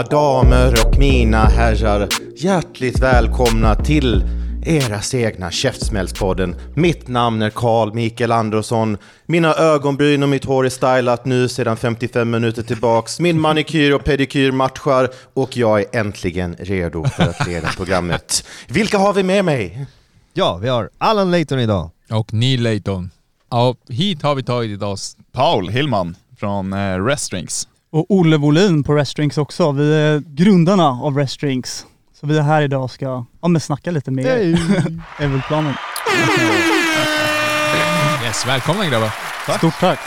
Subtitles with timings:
[0.00, 4.24] Mina damer och mina herrar, hjärtligt välkomna till
[4.66, 6.56] eras egna Käftsmällspodden.
[6.74, 8.98] Mitt namn är Carl Mikael Andersson.
[9.26, 13.20] Mina ögonbryn och mitt hår är stylat nu sedan 55 minuter tillbaks.
[13.20, 18.44] Min manikyr och pedikyr matchar och jag är äntligen redo för att leda programmet.
[18.68, 19.86] Vilka har vi med mig?
[20.32, 21.90] Ja, vi har Allan Layton idag.
[22.10, 23.10] Och Neil Layton.
[23.50, 24.98] Ja, hit har vi tagit idag.
[25.32, 27.68] Paul Hillman från eh, Restrings.
[27.92, 29.72] Och Olle Wolin på Restdrinks också.
[29.72, 31.86] Vi är grundarna av Restdrinks.
[32.20, 34.30] Så vi är här idag och ska ja, men snacka lite med er.
[35.18, 35.74] är väl planen.
[38.24, 39.10] Yes, välkomna grabbar.
[39.58, 39.98] Stort tack.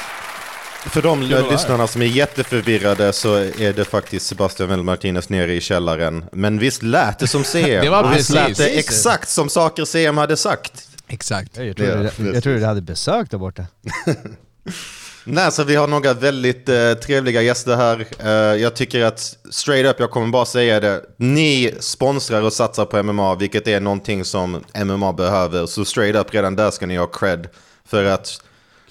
[0.86, 5.62] För de lyssnarna som är jätteförvirrade så är det faktiskt Sebastian Well Martinez nere i
[5.62, 6.25] källaren.
[6.31, 7.64] Men visst lät det som CM?
[7.84, 8.66] Det var och visst lät precis.
[8.66, 10.88] det exakt som saker CM hade sagt?
[11.08, 11.58] Exakt.
[11.58, 13.66] Jag trodde, Det- jag trodde du hade besök där borta.
[15.26, 18.06] Nej, så vi har några väldigt eh, trevliga gäster här.
[18.20, 21.02] Eh, jag tycker att, straight up, jag kommer bara säga det.
[21.18, 25.66] Ni sponsrar och satsar på MMA, vilket är någonting som MMA behöver.
[25.66, 27.48] Så straight up, redan där ska ni ha cred.
[27.86, 28.42] För att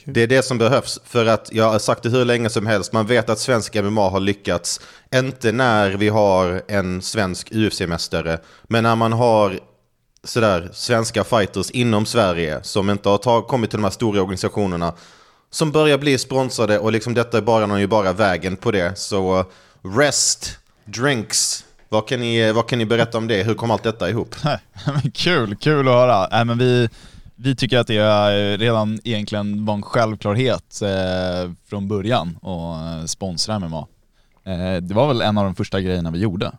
[0.05, 1.01] det är det som behövs.
[1.05, 4.09] För att, jag har sagt det hur länge som helst, man vet att svensk MMA
[4.09, 4.81] har lyckats.
[5.15, 9.59] Inte när vi har en svensk UFC-mästare, men när man har
[10.25, 14.93] sådär, svenska fighters inom Sverige som inte har tag- kommit till de här stora organisationerna
[15.53, 18.99] som börjar bli sponsrade och liksom detta är bara, ju bara vägen på det.
[18.99, 19.45] Så uh,
[19.99, 23.43] rest, drinks, vad kan, ni, vad kan ni berätta om det?
[23.43, 24.35] Hur kom allt detta ihop?
[25.15, 26.41] Kul, kul att höra.
[26.41, 26.89] Äh, men vi,
[27.37, 33.07] vi tycker att det är redan egentligen var en självklarhet eh, från början att eh,
[33.07, 33.87] sponsra MMA.
[34.45, 36.53] Eh, det var väl en av de första grejerna vi gjorde.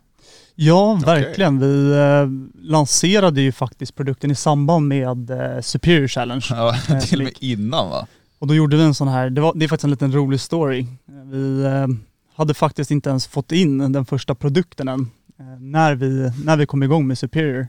[0.55, 1.59] Ja, verkligen.
[1.59, 2.27] Vi eh,
[2.69, 6.45] lanserade ju faktiskt produkten i samband med eh, Superior Challenge.
[6.49, 8.07] Ja, Eh, till och med innan va?
[8.43, 10.39] Och då gjorde vi en sån här, det, var, det är faktiskt en liten rolig
[10.39, 10.85] story.
[11.31, 11.87] Vi eh,
[12.35, 16.65] hade faktiskt inte ens fått in den första produkten än eh, när, vi, när vi
[16.65, 17.67] kom igång med Superior.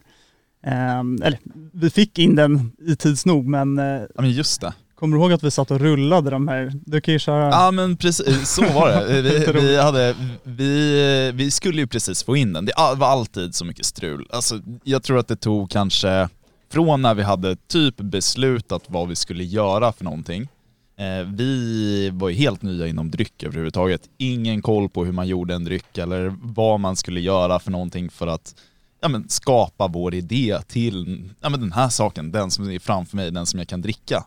[0.67, 1.39] Eh, eller
[1.73, 4.75] vi fick in den i tids nog men eh, Ja men just det.
[4.95, 6.73] kommer du ihåg att vi satt och rullade de här?
[6.87, 7.51] Du kan ju köra.
[7.51, 9.23] Ja men precis, så var det.
[9.23, 12.65] Vi, vi, hade, vi, vi skulle ju precis få in den.
[12.65, 14.29] Det var alltid så mycket strul.
[14.33, 16.29] Alltså, jag tror att det tog kanske,
[16.73, 20.49] från när vi hade typ beslutat vad vi skulle göra för någonting.
[20.97, 24.09] Eh, vi var ju helt nya inom dryck överhuvudtaget.
[24.19, 28.11] Ingen koll på hur man gjorde en dryck eller vad man skulle göra för någonting
[28.11, 28.55] för att
[29.01, 33.17] ja, men, skapa vår idé till ja, men den här saken, den som är framför
[33.17, 34.25] mig, den som jag kan dricka.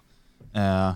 [0.54, 0.92] Eh,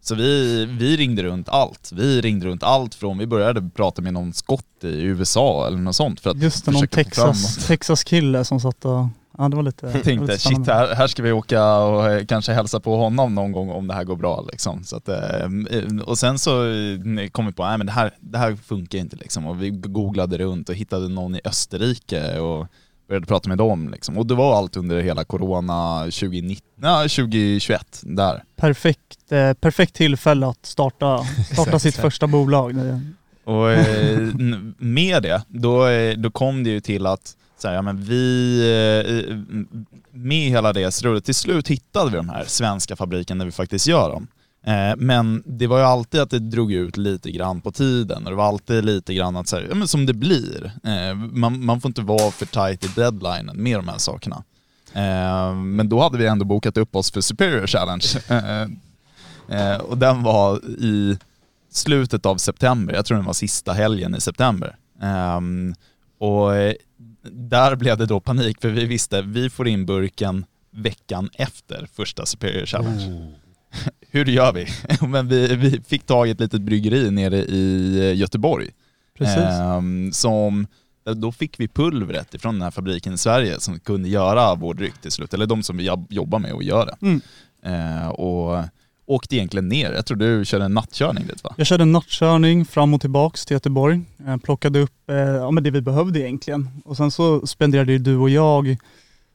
[0.00, 1.90] så vi, vi ringde runt allt.
[1.92, 5.96] Vi ringde runt allt från, vi började prata med någon skott i USA eller något
[5.96, 9.06] sånt för att Just det, någon Texas, Texas kille som satt och,
[9.38, 12.24] ja det var lite, var tänkte lite shit, här, här ska vi åka och eh,
[12.24, 14.84] kanske hälsa på honom någon gång om det här går bra liksom.
[14.84, 15.48] Så att, eh,
[16.04, 19.16] och sen så eh, kom vi på, nej men det här, det här funkar inte
[19.16, 19.46] liksom.
[19.46, 22.66] Och vi googlade runt och hittade någon i Österrike och
[23.08, 24.18] började prata med dem liksom.
[24.18, 28.44] Och det var allt under hela corona 2019, ja, 2021 där.
[28.56, 32.74] Perfekt, eh, perfekt tillfälle att starta, starta sitt första bolag.
[33.44, 34.18] Och eh,
[34.78, 35.86] med det, då,
[36.16, 38.58] då kom det ju till att så här, ja, men vi,
[38.98, 39.36] eh,
[40.10, 43.86] med hela det strullet, till slut hittade vi de här svenska fabriken där vi faktiskt
[43.86, 44.26] gör dem.
[44.66, 48.30] Eh, men det var ju alltid att det drog ut lite grann på tiden och
[48.30, 50.72] det var alltid lite grann att så här, ja, men som det blir.
[50.84, 54.44] Eh, man, man får inte vara för tight i deadlinen med de här sakerna.
[55.54, 58.06] Men då hade vi ändå bokat upp oss för Superior Challenge.
[59.82, 61.18] Och den var i
[61.70, 64.76] slutet av september, jag tror den var sista helgen i september.
[66.20, 66.74] Ehm, och eh,
[67.30, 72.26] där blev det då panik för vi visste, vi får in burken veckan efter första
[72.26, 73.32] Superior Challenge.
[74.10, 74.66] Hur gör vi?
[75.08, 78.70] Men vi, vi fick tag i ett litet bryggeri nere i Göteborg.
[79.18, 79.36] Precis.
[79.36, 80.66] Ehm, som,
[81.16, 84.98] då fick vi pulvret ifrån den här fabriken i Sverige som kunde göra vår dryck
[85.00, 87.06] till slut, eller de som vi jobb- jobbar med och gör det.
[87.06, 87.20] Mm.
[87.62, 88.64] Eh, och,
[89.06, 89.92] åkte egentligen ner.
[89.92, 91.54] Jag tror du körde en nattkörning dit va?
[91.56, 94.00] Jag körde en nattkörning fram och tillbaks till Göteborg.
[94.26, 96.68] Eh, plockade upp eh, ja, men det vi behövde egentligen.
[96.84, 98.76] Och sen så spenderade ju du och jag,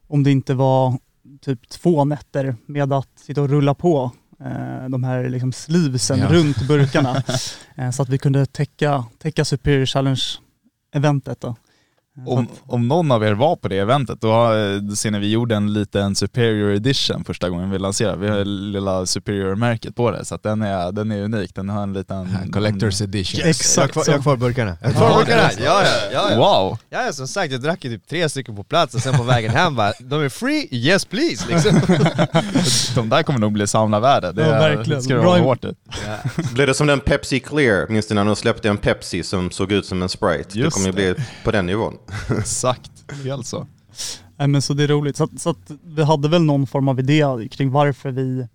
[0.08, 0.98] om det inte var
[1.40, 4.10] typ två nätter, med att sitta och rulla på
[4.40, 6.28] eh, de här liksom slivsen Ja.
[6.32, 7.22] runt burkarna.
[7.76, 11.56] eh, så att vi kunde täcka, täcka Superior Challenge-eventet då.
[12.18, 15.18] Eh, Om, om någon av er var på det eventet, då, har- då ser ni
[15.18, 18.16] vi gjorde en liten Superior Edition första gången vi lanserade.
[18.18, 21.54] Vi har lilla Superior-märket på det, så att den, är, den är unik.
[21.54, 22.28] Den har en liten...
[22.52, 23.38] Collectors edition.
[23.38, 24.76] Jag har Exakt jag har kvar burkarna.
[24.82, 25.42] Jag kvar burkarna!
[25.58, 26.36] Ja, ja, ja, ja.
[26.36, 26.78] Wow!
[26.90, 29.22] Ja, ja, som sagt, jag drack ju typ tre stycken på plats och sen på
[29.22, 31.80] vägen hem bara, de är free, yes please liksom.
[32.94, 34.32] De där kommer nog bli samlarvärde.
[34.32, 35.02] Det Ja, är- verkligen.
[35.02, 35.74] ska im- hårt i.
[36.54, 37.86] Blev det som den Pepsi Clear?
[37.88, 40.48] Minns du när de släppte en Pepsi som såg ut som en Sprite?
[40.52, 41.14] det Just kommer ju det.
[41.14, 41.94] bli på den nivån.
[42.38, 43.66] Exakt, helt så.
[44.36, 45.16] Nej men så det är roligt.
[45.16, 48.46] Så, så att vi hade väl någon form av idé kring varför vi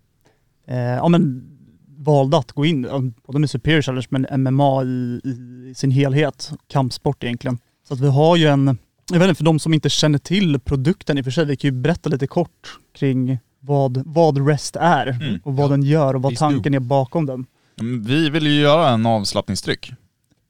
[0.66, 1.50] eh, ja, men
[1.96, 6.50] valde att gå in, ja, både med Superior Challenge men MMA i, i sin helhet,
[6.68, 7.58] kampsport egentligen.
[7.88, 8.78] Så att vi har ju en,
[9.12, 11.56] jag vet inte, för de som inte känner till produkten i och för sig, vi
[11.56, 15.40] kan ju berätta lite kort kring vad, vad REST är Mm.
[15.44, 17.46] och vad den gör och vad Please tanken är bakom den.
[17.80, 19.92] Mm, Vi vill ju göra en avslappningsdryck.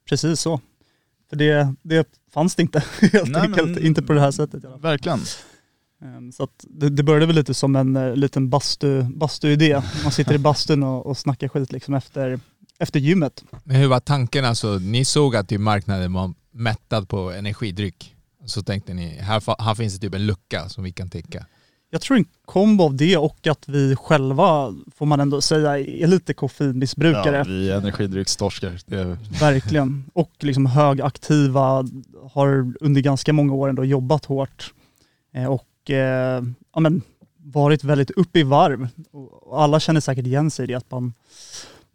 [0.08, 0.60] Precis så.
[1.30, 2.78] För det, det fanns det inte
[3.12, 4.64] helt Nej, enkelt, men- inte på det här sättet.
[4.80, 5.20] Verkligen.
[6.02, 9.82] Ehm, Så att det, det började väl lite som en eh, liten bastu, bastuidé.
[10.02, 12.40] Man sitter i bastun och, och snackar skit liksom efter,
[12.78, 13.44] efter gymmet.
[13.64, 14.78] Men hur var tanken alltså?
[14.78, 18.14] Ni såg att typ marknaden var mättad på energidryck.
[18.46, 21.46] Så tänkte ni, här, här finns det typ en lucka som vi kan täcka.
[21.90, 26.06] Jag tror en kombo av det och att vi själva, får man ändå säga, är
[26.06, 27.36] lite koffeinmissbrukare.
[27.36, 28.78] Ja, vi är energidryckstorskar.
[29.40, 30.04] Verkligen.
[30.12, 31.84] Och liksom högaktiva,
[32.32, 34.74] har under ganska många år ändå jobbat hårt.
[35.34, 36.42] Eh, Och eh,
[36.74, 37.02] ja, men,
[37.36, 38.88] varit väldigt uppe i varv.
[39.42, 41.12] Och alla känner säkert igen sig i det att man,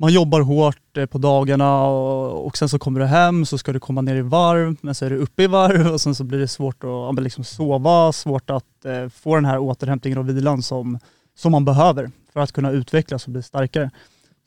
[0.04, 3.74] man jobbar hårt eh, på dagarna och, och sen så kommer du hem så ska
[3.74, 6.24] du komma ner i varv men så är du uppe i varv och sen så
[6.24, 10.62] blir det svårt att liksom sova, svårt att eh, få den här återhämtningen och vilan
[10.62, 11.00] som,
[11.36, 13.90] som man behöver för att kunna utvecklas och bli starkare.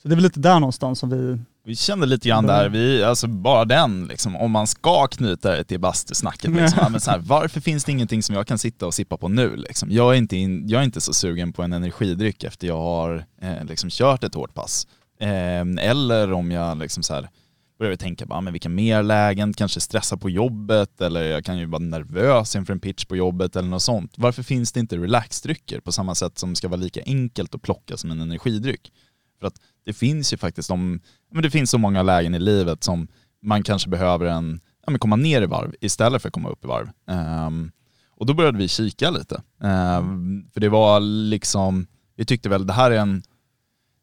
[0.03, 3.05] Så det är väl lite där någonstans som vi Vi kände lite grann där, vi,
[3.05, 7.19] alltså bara den liksom, om man ska knyta det till bastusnacket liksom, men så här,
[7.19, 9.89] varför finns det ingenting som jag kan sitta och sippa på nu liksom?
[9.93, 13.25] Jag är inte, in, jag är inte så sugen på en energidryck efter jag har
[13.41, 14.87] eh, liksom kört ett hårt pass.
[15.19, 17.29] Ehm, eller om jag liksom så här,
[17.79, 21.59] börjar tänka, bara, ah, men vilka mer lägen, kanske stressa på jobbet eller jag kan
[21.59, 24.15] ju vara nervös inför en pitch på jobbet eller något sånt.
[24.17, 27.97] Varför finns det inte relaxdrycker på samma sätt som ska vara lika enkelt att plocka
[27.97, 28.93] som en energidryck?
[29.41, 31.01] För att det finns ju faktiskt de,
[31.33, 33.09] men det finns så många lägen i livet som
[33.43, 36.65] man kanske behöver en, ja, men komma ner i varv istället för att komma upp
[36.65, 36.91] i varv.
[37.47, 37.73] Um,
[38.11, 39.43] och då började vi kika lite.
[39.59, 41.87] Um, för det var liksom,
[42.17, 43.23] vi tyckte väl det här är en,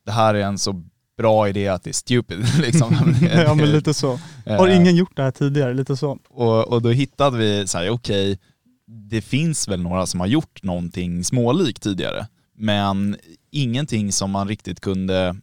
[0.05, 0.83] det här är en så
[1.17, 2.45] bra idé att det är stupid.
[2.61, 3.15] Liksom.
[3.45, 4.19] ja men lite så.
[4.45, 5.73] Har Eh, ingen gjort det här tidigare?
[5.73, 6.19] Lite så.
[6.29, 8.39] och, och då hittade vi så här, okej,
[8.87, 12.27] det finns väl några som har gjort någonting smålikt tidigare,
[12.57, 13.17] men
[13.51, 15.35] ingenting som man riktigt kunde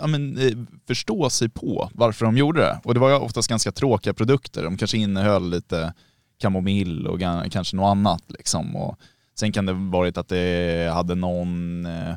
[0.00, 2.80] ja, men, eh, förstå sig på varför de gjorde det.
[2.84, 5.94] Och det var ju oftast ganska tråkiga produkter, de kanske innehöll lite
[6.40, 7.20] kamomill och
[7.50, 8.22] kanske något annat.
[8.28, 8.76] Liksom.
[8.76, 8.98] Och
[9.38, 12.14] sen kan det varit att det hade någon eh,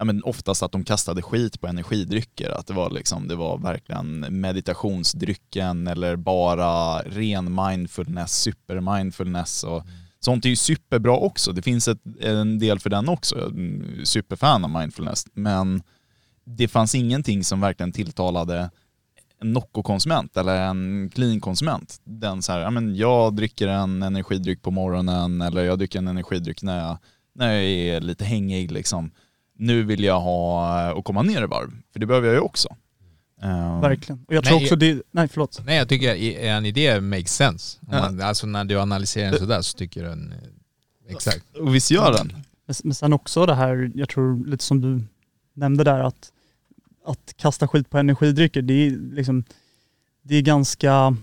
[0.00, 2.50] ja, men oftast att de kastade skit på energidrycker.
[2.50, 9.64] Att det var, liksom, det var verkligen meditationsdrycken eller bara ren mindfulness, supermindfulness.
[9.64, 9.82] Och
[10.20, 11.52] sånt är ju superbra också.
[11.52, 13.38] Det finns ett, en del för den också.
[13.38, 15.26] Jag Superfan av mindfulness.
[15.32, 15.82] Men
[16.44, 18.70] det fanns ingenting som verkligen tilltalade
[19.40, 22.00] en Nocco-konsument eller en clean-konsument.
[22.04, 26.08] Den så här, ja, men jag dricker en energidryck på morgonen eller jag dricker en
[26.08, 26.98] energidryck när jag,
[27.34, 29.10] när jag är lite hängig liksom.
[29.60, 32.68] Nu vill jag ha och komma ner i varv, för det behöver jag ju också.
[33.42, 34.24] Ehm, Verkligen.
[34.28, 35.60] Och jag tror Nej, också det, nej förlåt.
[35.64, 37.78] Nej jag tycker en idé makes sense.
[37.90, 38.00] Ja.
[38.00, 40.32] man, alltså när du analyserar den sådär så tycker jag den...
[40.32, 41.56] eh, Exakt.
[41.56, 42.32] Och visst gör den?
[42.66, 45.04] Men, men sen också det här, jag tror lite som du
[45.54, 46.32] nämnde där att,
[47.04, 49.44] att kasta skit på energidrycker, det är liksom,
[50.22, 51.16] det är ganska,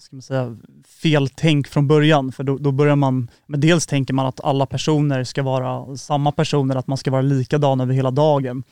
[0.00, 0.56] ska man säga,
[1.06, 2.32] fel tänk från början.
[2.32, 6.32] För då, då börjar man, men dels tänker man att alla personer ska vara samma
[6.32, 8.62] personer, att man ska vara likadan över hela dagen.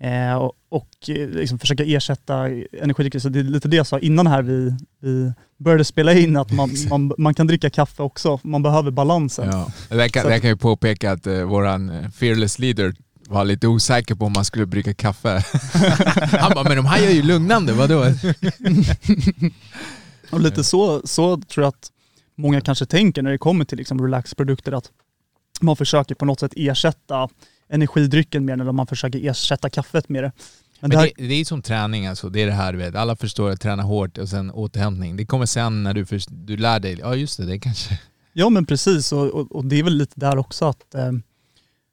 [0.00, 2.48] Eh, och och eh, liksom försöka ersätta
[2.82, 3.18] energidrycker.
[3.18, 6.52] Så det är lite det jag sa innan här vi, vi började spela in, att
[6.52, 8.40] man, man, man kan dricka kaffe också.
[8.42, 9.48] Man behöver balansen.
[9.52, 9.70] Ja.
[9.88, 12.94] Där, kan, där kan jag påpeka att eh, våran eh, fearless leader
[13.28, 15.28] var lite osäker på om man skulle brygga kaffe.
[16.40, 18.04] Han bara, men de här gör ju lugnande, vadå?
[20.30, 21.92] Och lite så, så tror jag att
[22.34, 24.90] många kanske tänker när det kommer till liksom relaxprodukter att
[25.60, 27.28] man försöker på något sätt ersätta
[27.68, 30.32] energidrycken mer eller om man försöker ersätta kaffet med det.
[30.80, 32.78] Men Men det här, det, det är som träning alltså, det är det här du
[32.78, 32.94] vet.
[32.94, 35.16] Alla förstår att träna hårt och sen återhämtning.
[35.16, 38.00] Det kommer sen när du, först, du lär dig, ja just det, det kanske...
[38.32, 41.12] Ja men precis och, och, och det är väl lite där också att eh,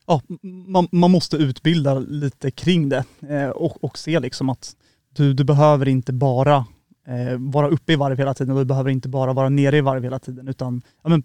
[0.08, 0.22] ja,
[0.68, 4.76] man, man måste utbilda lite kring det eh, och, och se liksom att
[5.14, 6.66] du, du behöver inte bara
[7.08, 9.82] eh, vara uppe i varv hela tiden och du behöver inte bara vara nere i
[9.82, 11.24] varv hela tiden utan ja, men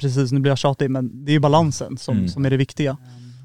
[0.00, 2.28] precis, nu blir jag tjatig men det är ju balansen som, Mm.
[2.28, 2.96] som är det viktiga.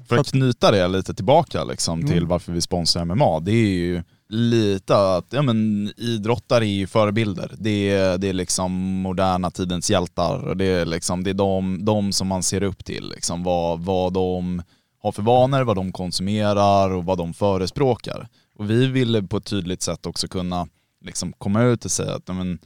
[0.08, 2.12] För Så att knyta det lite tillbaka liksom, Mm.
[2.12, 6.86] till varför vi sponsrar MMA, det är ju lite att ja, men, idrottare är ju
[6.86, 7.54] förebilder.
[7.58, 8.72] Det är, det är liksom
[9.02, 10.54] moderna tidens hjältar.
[10.54, 13.08] Det är, liksom, det är de, de som man ser upp till.
[13.08, 14.62] Liksom, vad, vad de
[15.02, 18.28] har för vanor, vad de konsumerar och vad de förespråkar.
[18.58, 20.66] Och vi ville på ett tydligt sätt också kunna
[21.04, 22.58] liksom, komma ut och säga att men,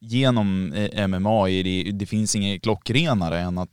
[0.00, 3.70] genom eh, MMA är det, det finns inget klockrenare än att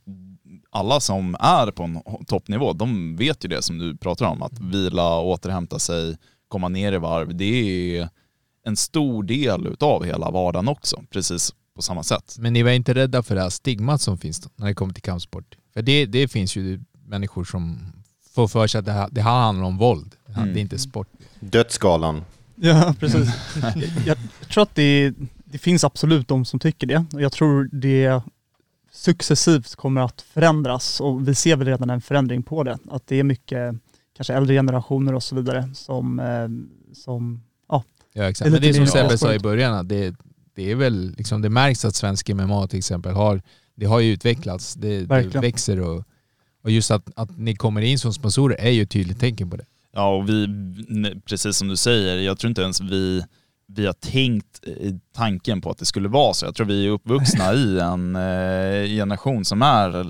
[0.70, 4.58] alla som är på en toppnivå, de vet ju det som du pratar om, att
[4.60, 6.16] vila, återhämta sig,
[6.48, 7.36] komma ner i varv.
[7.36, 7.44] Det
[7.98, 8.08] är
[8.66, 12.36] en stor del utav hela vardagen också, precis på samma sätt.
[12.38, 14.94] Men ni var inte rädda för det här stigmat som finns då, när det kommer
[14.94, 15.56] till kampsport?
[15.72, 17.92] För det, det finns ju människor som
[18.34, 20.14] får för sig att det här, det här handlar om våld.
[20.26, 20.54] Det här- Mm.
[20.54, 21.08] Det är inte sport.
[21.40, 22.24] Dödsskalan.
[22.54, 23.28] Ja precis.
[24.06, 24.16] jag,
[24.50, 25.12] tror att det,
[25.44, 28.22] det finns absolut de som tycker det och jag tror det
[28.92, 32.78] successivt kommer att förändras och vi ser väl redan en förändring på det.
[32.90, 33.74] Att det är mycket
[34.16, 36.48] kanske äldre generationer och så vidare som, eh,
[36.94, 38.46] som ja, Ja Det exakt.
[38.46, 40.14] är Men det är som Sebbe sa i början, det,
[40.54, 43.42] det är väl liksom, det märks att svensk MMA till exempel har,
[43.74, 44.74] det har ju utvecklats.
[44.74, 46.04] Det, det växer och,
[46.62, 49.56] och just att, att ni kommer in som sponsorer är ju ett tydligt tecken på
[49.56, 49.64] det.
[49.96, 50.48] Ja, och vi,
[51.24, 53.24] precis som du säger, jag tror inte ens vi,
[53.66, 54.60] vi har tänkt
[55.12, 56.46] tanken på att det skulle vara så.
[56.46, 60.04] Jag tror vi är uppvuxna i en eh, generation som är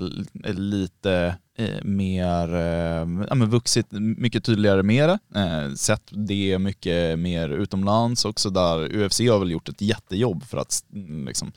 [0.53, 5.39] lite eh, mer, eh, ja men vuxit mycket tydligare med det.
[5.39, 10.57] Eh, sett det mycket mer utomlands också där UFC har väl gjort ett jättejobb för
[10.57, 10.83] att
[11.27, 11.51] liksom,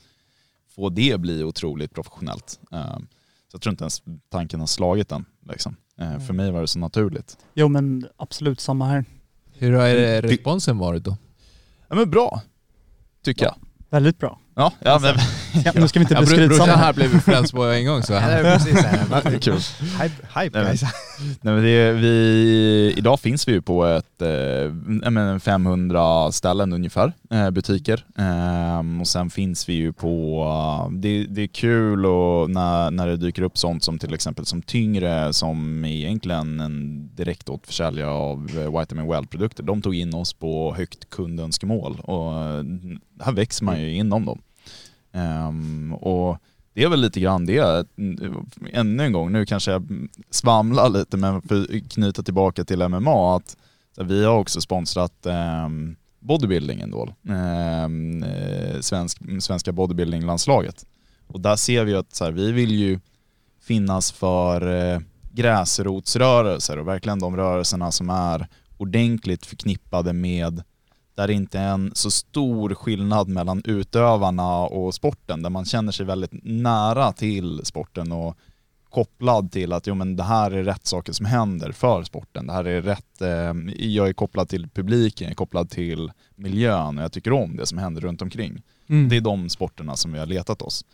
[0.75, 2.59] få det bli otroligt professionellt.
[2.71, 2.97] Eh,
[3.47, 5.25] så jag tror inte ens tanken har slagit den.
[5.49, 5.75] Liksom.
[5.99, 7.37] Eh, för mig var det så naturligt.
[7.53, 9.05] jo men absolut samma här.
[9.53, 11.17] Hur har er responsen varit då?
[11.87, 12.41] Ja men bra,
[13.23, 13.55] tycker jag.
[13.89, 14.39] Väldigt bra.
[14.55, 15.15] Ja, ja men...
[15.65, 16.83] Ja, nu ska vi inte Ja, bli bro- brorsan skrytsamma.
[16.83, 18.85] här blev på en gång så han, precis.
[19.41, 19.53] Kul.
[20.01, 20.81] Hype, hype Nej, guys.
[21.41, 26.73] Nej, men det, vi, idag finns vi ju på ett, eh, jag menar 500 ställen
[26.73, 28.05] ungefär, eh, butiker.
[28.17, 30.43] Ehm, och sen finns vi ju på,
[30.89, 34.45] eh, det, det är kul och när, när det dyker upp sånt som till exempel
[34.45, 39.63] som tyngre, som är egentligen en direktåtförsäljare av eh, Vitamin Well-produkter.
[39.63, 42.63] De tog in oss på högt kundönskemål och eh,
[43.21, 44.41] här växer man ju inom dem.
[45.19, 46.37] Um, och
[46.73, 47.87] det är väl lite grann det,
[48.71, 53.35] ännu en gång, nu kanske jag svamlar lite men för att knyta tillbaka till MMA,
[53.35, 53.57] att
[53.97, 60.85] vi har också sponsrat ehm, um, bodybuildingen då, um, ehm, eh, svensk, svenska bodybuildinglandslaget.
[61.27, 62.99] Och där ser vi att så här, vi vill ju
[63.61, 64.99] finnas för uh,
[65.31, 68.47] gräsrotsrörelser och verkligen de rörelserna som är
[68.77, 70.63] ordentligt förknippade med
[71.19, 75.91] där det inte är en så stor skillnad mellan utövarna och sporten, där man känner
[75.91, 78.37] sig väldigt nära till sporten och
[78.89, 82.47] kopplad till att jo, men det här är rätt saker som händer för sporten.
[82.47, 83.53] Det här är rätt, eh,
[83.85, 87.65] jag är kopplad till publiken, jag är kopplad till miljön och jag tycker om det
[87.65, 88.61] som händer runt omkring.
[88.89, 89.09] Mm.
[89.09, 90.85] Det är de sporterna som vi har letat oss.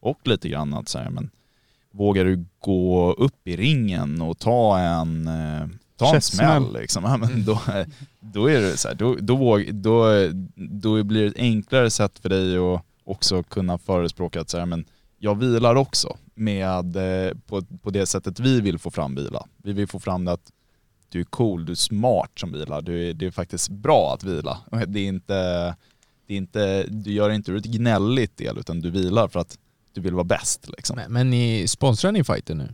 [0.00, 1.30] Och lite grann att säga, men
[1.90, 7.16] vågar du gå upp i ringen och ta en, eh, ta en smäll liksom, ja,
[7.16, 7.60] men då,
[8.20, 12.28] då är det så här, då, då, då, då blir det ett enklare sätt för
[12.28, 14.84] dig att också kunna förespråka att säga, men
[15.18, 19.46] jag vilar också med, eh, på, på det sättet vi vill få fram vila.
[19.56, 20.52] Vi vill få fram det att
[21.08, 24.24] du är cool, du är smart som vilar, du är, det är faktiskt bra att
[24.24, 24.58] vila.
[24.86, 25.34] Det är inte,
[26.26, 29.58] det är inte, du gör inte ur ett gnälligt del utan du vilar för att
[29.92, 30.68] du vill vara bäst.
[30.68, 30.96] Liksom.
[30.96, 32.68] men, men ni, sponsrar ni fighter nu?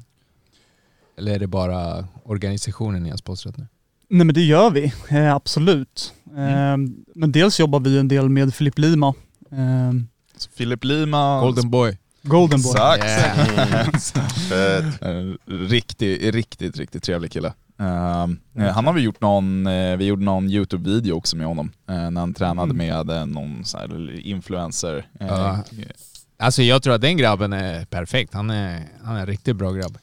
[1.19, 3.67] Eller är det bara organisationen ni har sponsrat nu?
[4.09, 6.13] Nej men det gör vi, eh, absolut.
[6.27, 6.77] Eh,
[7.15, 9.09] men dels jobbar vi en del med Filip Lima,
[9.51, 9.93] eh,
[10.37, 11.99] Så Filip Lima, Golden boy.
[12.23, 12.73] Golden Boy.
[12.99, 14.33] Exakt.
[14.49, 15.03] Fett.
[15.03, 17.53] Eh, Riktigt, riktigt, riktigt trevlig kille.
[17.81, 18.23] Eh,
[18.59, 22.11] eh, han har vi gjort någon, eh, vi gjorde någon YouTube-video också med honom, eh,
[22.11, 22.77] när han tränade Mm.
[23.07, 25.07] med någon så här influencer.
[25.21, 25.59] Ja.
[26.39, 28.35] Alltså jag tror att den grabben är perfekt.
[28.35, 29.99] Han är, han är en riktigt bra grabb.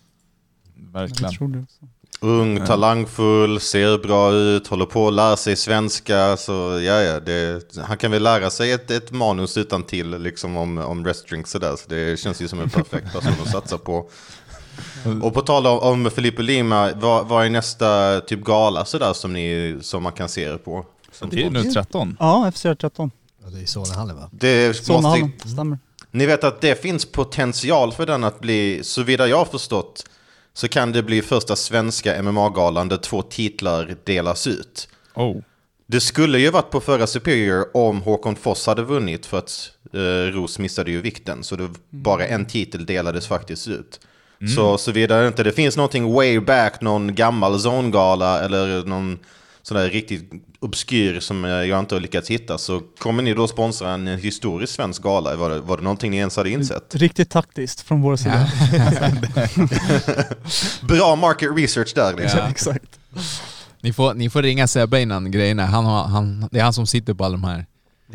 [0.97, 1.31] Verkligen.
[1.31, 1.85] Jag tror det också.
[2.19, 6.37] Ung, talangfull, ser bra ut, håller på att lära sig svenska.
[6.37, 6.51] Så
[6.83, 10.77] ja, ja, det, han kan väl lära sig ett, ett manus utan till liksom om,
[10.77, 11.75] om wrestling sådär.
[11.75, 14.09] Så det känns ju som en perfekt person att satsa på.
[15.23, 19.33] Och på tal om, om Felipe Lima, vad, vad är nästa typ gala sådär som,
[19.33, 20.85] ni, som man kan se er på?
[21.11, 22.17] Som Det är nu 13.
[22.19, 23.11] Ja, FCR 13.
[23.43, 24.29] Ja, det är Solnahallen va?
[24.31, 25.79] det måste, Solnahallen, stämmer.
[26.11, 30.03] Ni vet att det finns potential för den att bli, såvida jag har förstått,
[30.57, 34.89] så kan det bli första svenska MMA-galan där två titlar delas ut.
[35.13, 35.37] Oh.
[35.85, 40.33] Det skulle ju varit på förra Superior om Håkon Foss hade vunnit för att eh,
[40.33, 41.43] Ros missade ju vikten.
[41.43, 43.99] Så det bara en titel delades faktiskt ut.
[44.55, 49.19] Så såvida det inte det finns någonting way back, någon gammal zongala eller någon
[49.67, 53.47] sån där riktigt obskyr som eh, jag inte har lyckats hitta så kommer ni då
[53.47, 55.36] sponsra en historisk svensk gala?
[55.36, 56.95] Var det, var det någonting ni ens hade insett?
[56.95, 58.51] Riktigt taktiskt från vår sida.
[60.88, 62.39] Bra market research där liksom.
[62.39, 62.50] Ja.
[62.50, 63.00] Exakt.
[63.81, 65.65] Ni får, ni får ringa Sebbe innan grejerna.
[65.65, 67.65] Han har, han, det är han som sitter på alla de här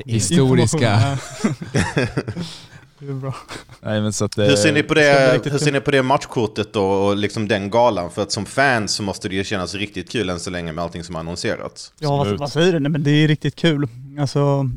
[0.07, 1.19] historiska...
[3.07, 3.35] Det är bra.
[3.81, 6.73] Nej, men så att, Hur ser ni på det, hur ser ni på det matchkortet
[6.73, 8.11] då och liksom den galan?
[8.11, 10.85] För att som fan så måste det ju kännas riktigt kul än så länge med
[10.85, 11.93] allting som har annonserats.
[11.99, 12.79] Ja, vad, vad säger du?
[12.79, 13.89] Nej, men det är riktigt kul.
[14.21, 14.71] Alltså,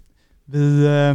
[0.46, 1.14] vi, eh,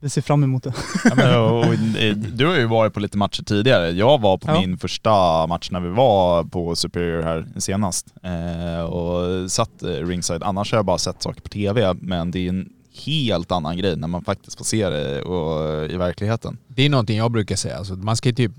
[0.00, 0.72] vi ser fram emot det.
[1.04, 3.90] Ja, men, och, och, eh, du har ju varit på lite matcher tidigare.
[3.90, 4.60] Jag var på Ja.
[4.60, 10.42] min första match när vi var på Superior här senast eh, och satt eh, ringside.
[10.42, 12.68] Annars har jag bara sett saker på TV, men det är en
[13.04, 16.58] helt annan grej när man faktiskt får se det och, i verkligheten.
[16.68, 17.76] Det är någonting jag brukar säga.
[17.76, 18.52] Alltså, man ska ju typ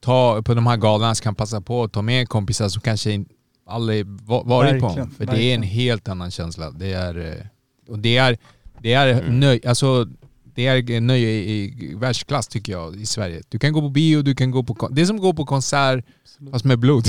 [0.00, 3.24] ta på de här galorna, så kan passa på att ta med kompisar som kanske
[3.66, 5.10] aldrig va- varit på Verkligen, dem.
[5.16, 5.62] För det är en verkligen.
[5.62, 6.70] helt annan känsla.
[6.70, 8.36] Det är, eh, och det är,
[8.80, 10.08] det är nöj, alltså
[10.54, 13.42] det är nöje i, världsklass tycker jag i Sverige.
[13.48, 14.88] Du kan gå på bio, du kan gå på...
[14.88, 16.04] Det är som att gå på konsert
[16.52, 17.04] fast med blod.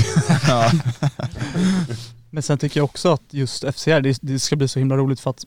[2.30, 5.20] Men sen tycker jag också att just FCR, det, det ska bli så himla roligt
[5.20, 5.44] för att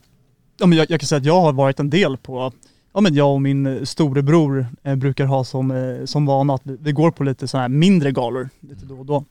[0.60, 2.52] ja, men jag, jag kan säga att jag har varit en del på,
[2.94, 6.78] ja men jag och min storebror eh, brukar ha som, eh, som vana att vi,
[6.80, 9.26] vi går på lite sådana här mindre galor lite då och då.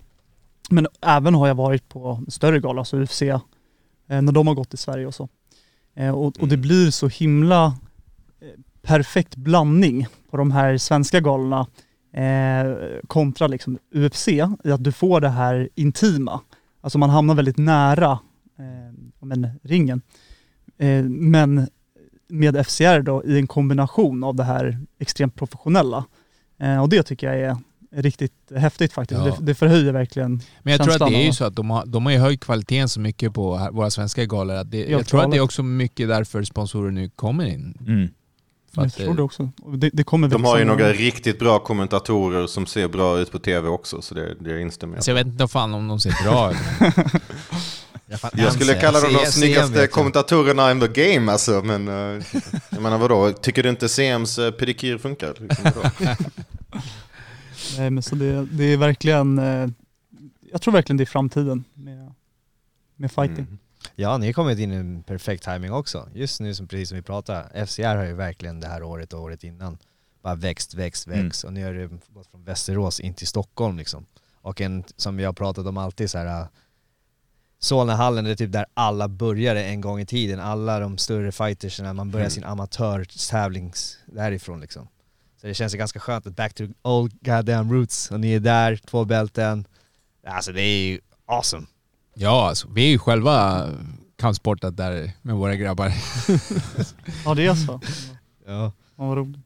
[0.71, 3.41] Men även har jag varit på större galor, alltså UFC, eh,
[4.07, 5.29] när de har gått i Sverige och så.
[5.95, 7.67] Eh, och, och det blir så himla
[8.41, 8.49] eh,
[8.83, 11.67] perfekt blandning på de här svenska galorna
[12.13, 12.75] eh,
[13.07, 16.41] kontra liksom UFC, i att du får det här intima.
[16.81, 18.19] Alltså man hamnar väldigt nära
[18.59, 20.03] eh, men, ringen.
[20.79, 21.69] Eh, men
[22.29, 26.05] med FCR då i en kombination av det här extremt professionella.
[26.61, 27.57] Eh, och det tycker jag är
[27.91, 29.21] riktigt häftigt faktiskt.
[29.21, 29.27] Ja.
[29.27, 31.87] Det, det förhöjer verkligen Men jag tror att det är ju så att de har,
[31.87, 34.57] de har ju höjt kvaliteten så mycket på våra svenska galor.
[34.57, 37.79] Att det, jag tror att det är också mycket därför sponsorer nu kommer in.
[37.87, 38.09] Mm.
[38.75, 39.51] Jag tror eh, det också.
[39.77, 43.39] Det, det kommer De har ju några riktigt bra kommentatorer som ser bra ut på
[43.39, 46.25] tv också, så det, det instämmer jag Så jag vet inte fan om de ser
[46.25, 46.57] bra ut.
[48.33, 52.23] Jag skulle kalla dem de snyggaste kommentatorerna in the game alltså, men uh,
[52.71, 55.35] jag menar vadå, tycker du inte CMs uh, pedikyr funkar?
[55.39, 55.91] Liksom?
[57.79, 59.69] Nej men så det, det är verkligen, eh,
[60.53, 62.13] jag tror verkligen det är framtiden med,
[62.97, 63.45] med fighting.
[63.45, 63.59] Mm.
[63.97, 66.09] Ja, ni har kommit in i en perfekt timing också.
[66.15, 69.21] Just nu, som, precis som vi pratar, FCR har ju verkligen det här året och
[69.21, 69.79] året innan
[70.23, 71.25] bara växt, växt, Mm.
[71.25, 74.07] växt och nu har det gått från Västerås in till Stockholm liksom.
[74.33, 76.47] Och en, som vi har pratat om alltid så här.
[77.61, 81.93] Solnahallen det är typ där alla började en gång i tiden, alla de större fightersna,
[81.93, 82.31] man börjar Mm.
[82.31, 84.89] sin amatörtävlings därifrån liksom.
[85.41, 88.77] Så det känns ganska skönt att back to old goddamn roots, och ni är där,
[88.77, 89.67] två bälten.
[90.27, 91.67] Alltså det är ju awesome.
[92.15, 93.69] Ja, alltså, vi är ju själva
[94.17, 95.87] kampsportat där med våra grabbar.
[97.25, 97.81] Ja det är så.
[98.47, 98.53] Ja.
[98.57, 99.37] Ja, vad roligt.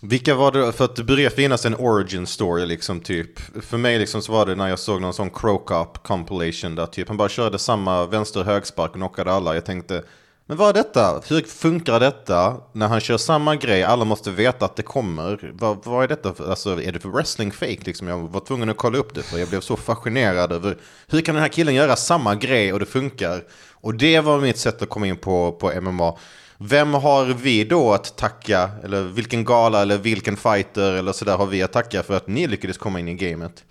[0.00, 3.40] Vilka var det, för att det började finnas en origin story liksom typ.
[3.64, 6.86] För mig liksom så var det när jag såg någon sån croak up compilation där
[6.86, 9.54] typ han bara körde samma vänster högspark och knockade alla.
[9.54, 10.04] Jag tänkte,
[10.46, 11.22] men vad är detta?
[11.28, 13.82] Hur funkar detta när han kör samma grej?
[13.84, 15.52] Alla måste veta att det kommer.
[15.54, 16.34] Vad, vad är detta?
[16.34, 18.08] För, alltså är det för wrestling fake liksom?
[18.08, 21.34] Jag var tvungen att kolla upp det för jag blev så fascinerad över hur kan
[21.34, 23.44] den här killen göra samma grej och det funkar?
[23.72, 26.18] Och det var mitt sätt att komma in på, på MMA.
[26.60, 31.46] Vem har vi då att tacka, eller vilken gala eller vilken fighter eller sådär har
[31.46, 33.64] vi att tacka för att ni lyckades komma in i gamet?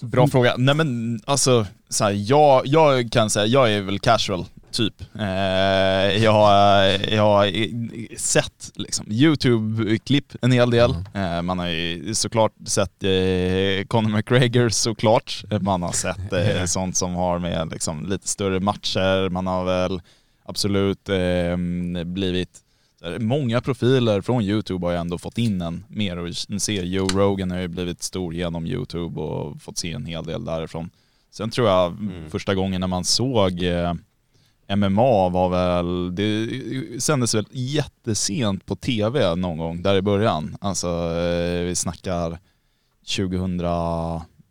[0.00, 0.54] Bra fråga.
[0.58, 4.94] Nej men alltså, så här, jag, jag kan säga, jag är väl casual, typ.
[5.18, 5.24] Eh,
[6.24, 10.90] jag, har- jag har sett liksom, YouTube-klipp en hel del.
[11.14, 15.44] Eh, man har ju såklart sett eh, Conor McGregor såklart.
[15.60, 19.28] Man har sett eh, sånt som har med liksom, lite större matcher.
[19.28, 20.00] Man har väl
[20.44, 21.56] absolut eh,
[22.04, 22.64] blivit
[23.18, 27.50] Många profiler från YouTube har ju ändå fått in en mer och ser Joe Rogan
[27.50, 30.90] har ju blivit stor genom YouTube och fått se en hel del därifrån.
[31.30, 31.96] Sen tror jag
[32.30, 33.94] första gången när man såg eh,
[34.76, 40.56] MMA var väl, det sändes väl jättesent på tv någon gång där i början.
[40.60, 42.38] Alltså eh, vi snackar
[43.16, 43.60] 2000,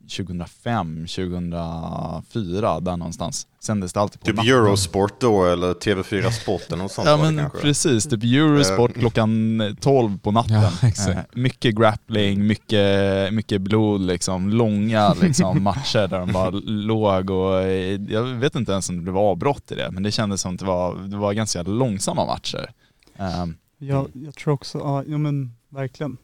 [0.10, 3.48] 2005, 2004, där någonstans.
[3.60, 4.52] Sändes det alltid på Typ natten.
[4.54, 7.60] Eurosport då eller TV4 Sport eller något sånt Ja men kanske.
[7.60, 9.00] precis, typ Eurosport Eh.
[9.00, 10.56] klockan 12 på natten.
[10.62, 11.18] Ja, exakt.
[11.18, 17.62] Eh, mycket grappling, mycket, mycket blod liksom, långa liksom, matcher där de bara låg och
[17.62, 20.54] eh, jag vet inte ens om det var avbrott i det, men det kändes som
[20.54, 22.72] att det var, det var ganska långsamma matcher.
[23.18, 26.18] Ehm, Jag, jag tror också, ja, ja men verkligen.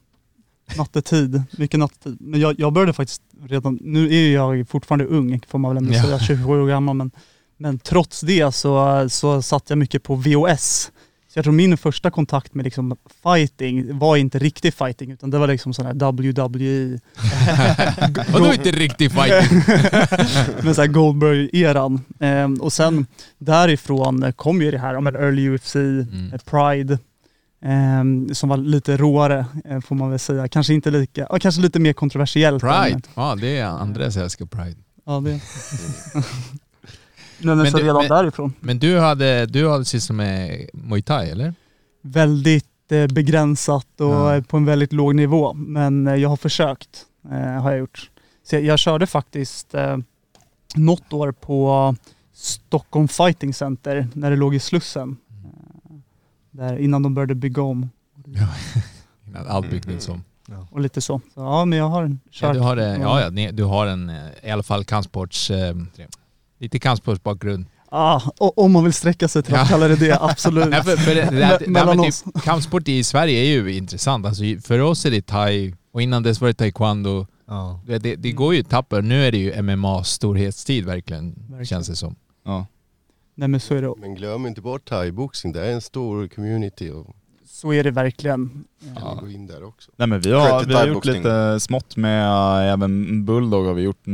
[0.78, 2.18] Nattetid, mycket nattetid.
[2.20, 6.00] Men jag, jag började faktiskt redan, nu är jag fortfarande ung får man väl ändå
[6.00, 7.12] säga, 27 år gammal men,
[7.58, 10.92] men trots det så, så satt jag mycket på VOS.
[11.28, 15.38] Så jag tror min första kontakt med liksom fighting var inte riktig fighting utan det
[15.38, 17.00] var liksom sån här WWE.
[18.32, 19.58] Vadå inte riktig fighting?
[20.64, 22.02] med så här Goldberg-eran.
[22.20, 23.06] Ehm, och sen
[23.38, 26.32] därifrån kom ju det här, men early UFC, Mm.
[26.46, 27.00] Pride,
[28.34, 30.48] som var lite råare eh, får man väl säga.
[30.48, 32.62] Kanske inte lika, ja, kanske lite mer kontroversiellt.
[32.64, 34.76] Pride, ja det är Andres älskar Pride.
[35.06, 35.40] Ja, det.
[37.40, 38.54] men, men så du- redan men- därifrån.
[38.60, 41.54] Men du hade, du hade sysslat med Muay Thai eller?
[42.02, 44.36] Väldigt eh, begränsat och Ja.
[44.36, 45.54] eh, på en väldigt låg nivå.
[45.54, 48.10] Men eh, jag har försökt, eh, har jag gjort.
[48.50, 49.98] Så jag, jag körde faktiskt eh,
[50.76, 51.96] något år på
[52.34, 55.18] Stockholm Fighting Center när det låg i Slussen.
[56.58, 57.90] Där innan de började bygga om
[59.28, 60.24] Innan allt byggdes om.
[60.72, 61.22] och lite så.
[61.34, 62.54] så ja, men jag har Ja, kört.
[62.54, 65.76] du har, ja, ja, du har en, eh, i alla fall kampsports, eh,
[66.60, 67.66] lite kampsportsbakgrund.
[67.90, 69.66] Ah, och, om man vill sträcka sig till att Ja.
[69.68, 70.70] kalla det det, absolut.
[70.70, 72.22] Nej, för, för det, det, det, det, mellan oss.
[72.22, 74.26] typ, kampsport i Sverige är ju intressant.
[74.26, 77.26] Alltså, för oss är det thai och innan dess var det taekwondo.
[77.48, 77.80] Ja.
[77.88, 79.02] Det, det, det går ju tapper.
[79.02, 81.66] Nu är det ju MMA-storhetstid verkligen, Verkligen.
[81.66, 82.16] känns det som.
[82.46, 82.66] ja.
[83.36, 86.90] Nej men så är det, Men glöm inte bort thaiboxning, det är en stor community
[86.92, 87.16] och
[87.48, 88.64] så är det verkligen.
[88.98, 89.92] Kan gå in där också.
[89.96, 92.28] Nej men vi har, vi har gjort lite smått med
[92.68, 94.06] eh, även Bulldog har vi gjort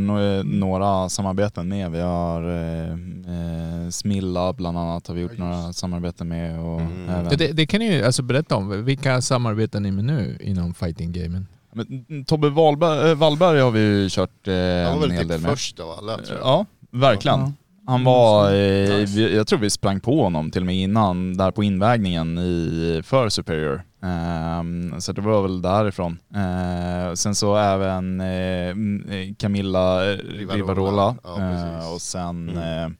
[0.43, 1.91] några samarbeten med.
[1.91, 7.09] Vi har eh, eh, Smilla bland annat har vi gjort några samarbeten med och Mm.
[7.09, 7.25] även...
[7.31, 8.85] Ja, det, det kan ni ju alltså berätta om.
[8.85, 11.47] Vilka samarbetar ni med nu inom fighting-gamen?
[11.73, 15.21] Men, Tobbe Wahlberg, eh, Wallberg har vi ju kört eh, Han var en väl hel
[15.21, 15.51] typ del med.
[15.51, 16.47] först av alla tror jag.
[16.47, 17.39] Ja, verkligen.
[17.39, 17.51] Ja.
[17.91, 19.19] Han var, eh, Nice.
[19.21, 23.29] jag tror vi sprang på honom till och med innan, där på invägningen i, för
[23.29, 23.81] Superior.
[24.03, 26.19] Ehm, så det var väl därifrån.
[26.35, 30.55] Eh, sen så även mm, eh, Camilla Rivarola.
[30.55, 31.15] Rivarola.
[31.23, 31.39] Ja.
[31.41, 32.95] Eh, och sen Mm.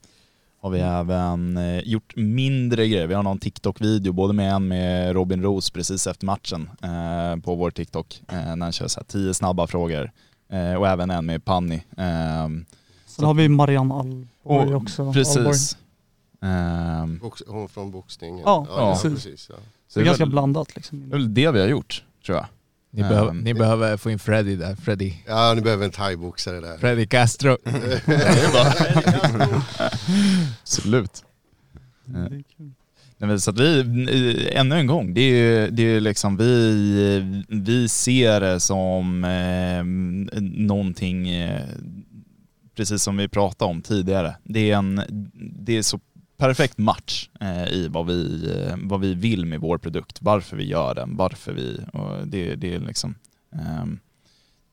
[0.61, 3.07] har vi även gjort mindre grejer.
[3.07, 6.69] Vi har någon TikTok-video, både med en med Robin Roos precis efter matchen
[7.43, 10.11] på vår TikTok, när han kör så här tio snabba frågor.
[10.79, 11.83] Och även en med Panni.
[11.97, 12.65] Ehm,
[13.15, 15.01] Sen har vi Marianne Alborg och- också.
[15.01, 15.13] Alborg.
[15.23, 15.77] Precis.
[16.41, 18.41] Ehm, Box, hon från boxningen.
[18.45, 19.23] Ja, ja, precis.
[19.23, 19.55] precis ja.
[19.87, 21.09] Så det är ganska väl- blandat Det är liksom.
[21.09, 22.45] väl det vi har gjort, tror jag.
[22.93, 24.75] Ni, Ehm, behöver, ni behöver få in Freddy där.
[24.75, 25.13] Freddy.
[25.27, 26.77] Ja, ni behöver en thaiboxare där.
[26.77, 27.57] Freddy Castro.
[30.61, 31.23] Absolut.
[32.05, 36.37] Nej, men så att vi, ännu en gång, det är ju det är ju liksom
[36.37, 39.83] vi, vi ser det som eh,
[40.65, 41.61] någonting, eh,
[42.75, 44.35] precis som vi pratade om tidigare.
[44.43, 45.01] Det är en,
[45.59, 45.99] det är så
[46.37, 50.67] perfekt match eh, i vad vi, eh, vad vi vill med vår produkt, varför vi
[50.67, 53.15] gör den, varför vi, och det, det är liksom,
[53.51, 53.99] ehm,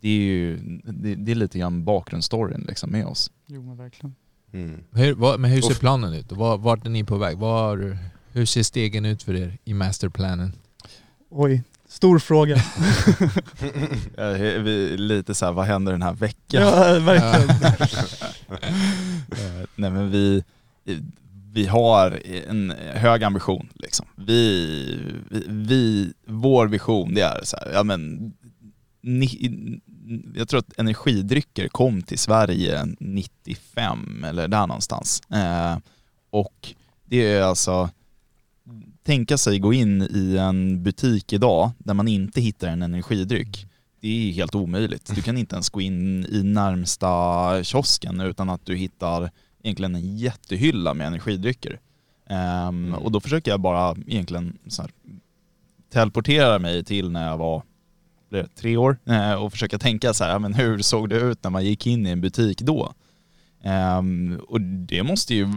[0.00, 3.30] det är ju, det, det är lite grann bakgrundsstoryn liksom med oss.
[3.46, 4.14] Jo men verkligen.
[4.52, 4.80] Mm.
[4.92, 5.80] Hur, vad, men hur ser Uff.
[5.80, 6.32] planen ut?
[6.32, 7.38] Var, vart är ni på väg?
[7.38, 7.98] Var,
[8.32, 10.52] hur ser stegen ut för er i masterplanen?
[11.30, 12.57] Oj, stor fråga.
[14.64, 16.62] Vi, lite så här, vad händer den här veckan?
[16.62, 17.48] ja, verkligen.
[19.31, 20.44] Eh, Nej men vi,
[21.53, 24.07] vi har en hög ambition liksom.
[24.16, 25.01] Vi,
[25.48, 28.33] vi vår vision det är så här, ja men,
[29.03, 29.81] ni,
[30.35, 35.22] jag tror att energidrycker kom till Sverige 95 eller där någonstans.
[35.31, 35.79] Eh,
[36.31, 36.74] och
[37.05, 37.90] det är alltså,
[39.04, 43.66] tänka sig gå in i en butik idag där man inte hittar en energidryck.
[44.00, 45.11] Det är helt omöjligt.
[45.14, 49.30] Du kan inte ens gå in i närmsta kiosken utan att du hittar
[49.62, 51.80] egentligen en jättehylla med energidrycker.
[52.28, 54.90] Ehm, Och då försöker jag bara egentligen så här,
[55.92, 57.62] teleportera mig till när jag var
[58.54, 61.64] tre år eh, och försöka tänka så här, men hur såg det ut när man
[61.64, 62.92] gick in i en butik då?
[63.62, 65.48] Ehm, och det måste ju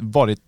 [0.00, 0.40] varit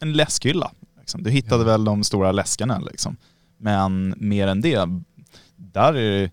[0.00, 0.72] en läskhylla.
[1.10, 1.22] Liksom.
[1.22, 3.16] Du hittade väl de stora läskarna liksom.
[3.58, 4.88] Men mer än det,
[5.56, 6.30] där är det,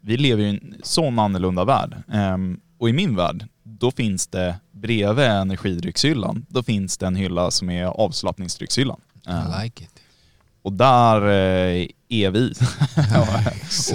[0.00, 2.02] vi lever i en sån annorlunda värld.
[2.12, 7.50] Ehm, och i min värld, då finns det bredvid energidryckshyllan, då finns det en hylla
[7.50, 9.00] som är avslappningsdryckshyllan.
[9.26, 9.90] Ehm, I like it.
[10.62, 12.52] Och där eh, är vi.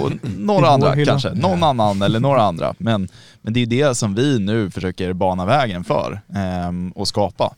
[0.00, 2.74] och några andra kanske, någon annan eller några andra.
[2.78, 3.08] Men,
[3.42, 7.54] men det är det som vi nu försöker bana vägen för ehm, och skapa.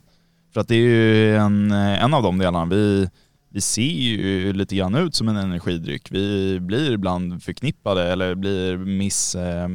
[0.53, 2.65] För att det är ju en, en av de delarna.
[2.65, 3.09] Vi,
[3.51, 6.13] vi ser ju lite grann ut som en energidryck.
[6.13, 9.35] Vi blir ibland förknippade eller blir miss...
[9.35, 9.69] Eh,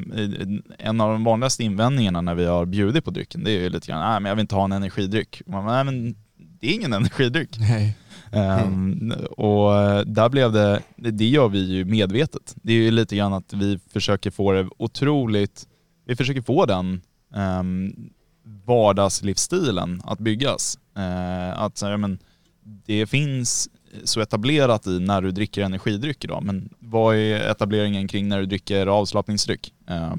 [0.77, 3.87] en av de vanligaste invändningarna när vi har bjudit på drycken det är ju lite
[3.87, 5.41] grann, nej men jag vill inte ha en energidryck.
[5.45, 7.59] Man, nej men det är ingen energidryck.
[7.59, 7.97] Nej.
[8.31, 9.71] Ehm, och
[10.05, 12.55] där blev det, det gör vi ju medvetet.
[12.55, 15.67] Det är ju lite grann att vi försöker få det otroligt,
[16.05, 17.01] vi försöker få den
[17.59, 18.09] um,
[18.65, 20.79] vardagslivsstilen att byggas.
[20.97, 22.19] Eh, att så här, men,
[22.63, 23.69] det finns
[24.03, 28.45] så etablerat i när du dricker energidryck idag, men vad är etableringen kring när du
[28.45, 29.73] dricker avslappningsdryck?
[29.89, 30.15] Eh,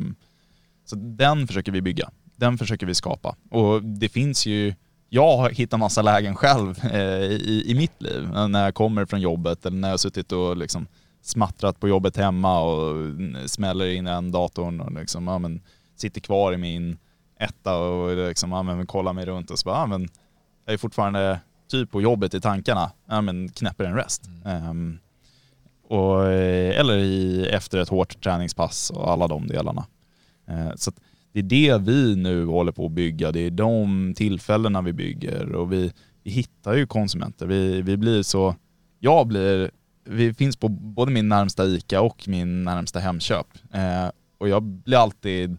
[0.84, 3.36] så den försöker vi bygga, den försöker vi skapa.
[3.50, 4.74] Och det finns ju,
[5.08, 9.20] jag har hittat massa lägen själv eh, i, i mitt liv, när jag kommer från
[9.20, 10.86] jobbet eller när jag har suttit och liksom
[11.22, 13.12] smattrat på jobbet hemma och
[13.46, 15.60] smäller in en datorn och liksom, ja, men,
[15.96, 16.98] sitter kvar i min
[17.38, 20.08] etta och liksom, ja, men, kollar mig runt och så bara, ja, men,
[20.64, 24.30] jag är fortfarande typ på jobbet i tankarna, ja, men knäpper en rest.
[24.44, 24.98] Ehm,
[25.88, 29.86] och, eh, eller i, efter ett hårt träningspass och alla de delarna.
[30.46, 30.92] Eh, så
[31.32, 35.52] det är det vi nu håller på att bygga, det är de tillfällena vi bygger
[35.52, 35.92] och vi,
[36.22, 37.46] vi hittar ju konsumenter.
[37.46, 38.54] Vi, vi blir så,
[38.98, 39.70] jag blir,
[40.04, 43.46] vi finns på både min närmsta ICA och min närmsta Hemköp.
[43.72, 45.58] Eh, och jag blir alltid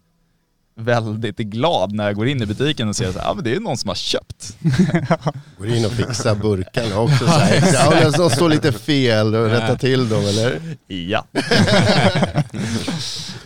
[0.78, 3.60] väldigt glad när jag går in i butiken och ser att ah, men det är
[3.60, 4.58] någon som har köpt.
[5.58, 7.74] Går in och fixar burkarna också så här.
[7.74, 10.60] Ja, de står lite fel och rätta till dem eller?
[10.88, 11.26] Ja.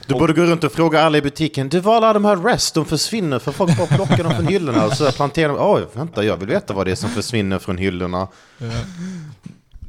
[0.08, 1.70] Du borde gå runt och fråga alla i butiken.
[1.70, 4.86] Du, var alla de här rest, de försvinner för folk bara plockar dem från hyllorna
[4.86, 5.58] och så planterar de.
[5.60, 8.28] Oj, vänta, jag vill veta vad det är som försvinner från hyllorna.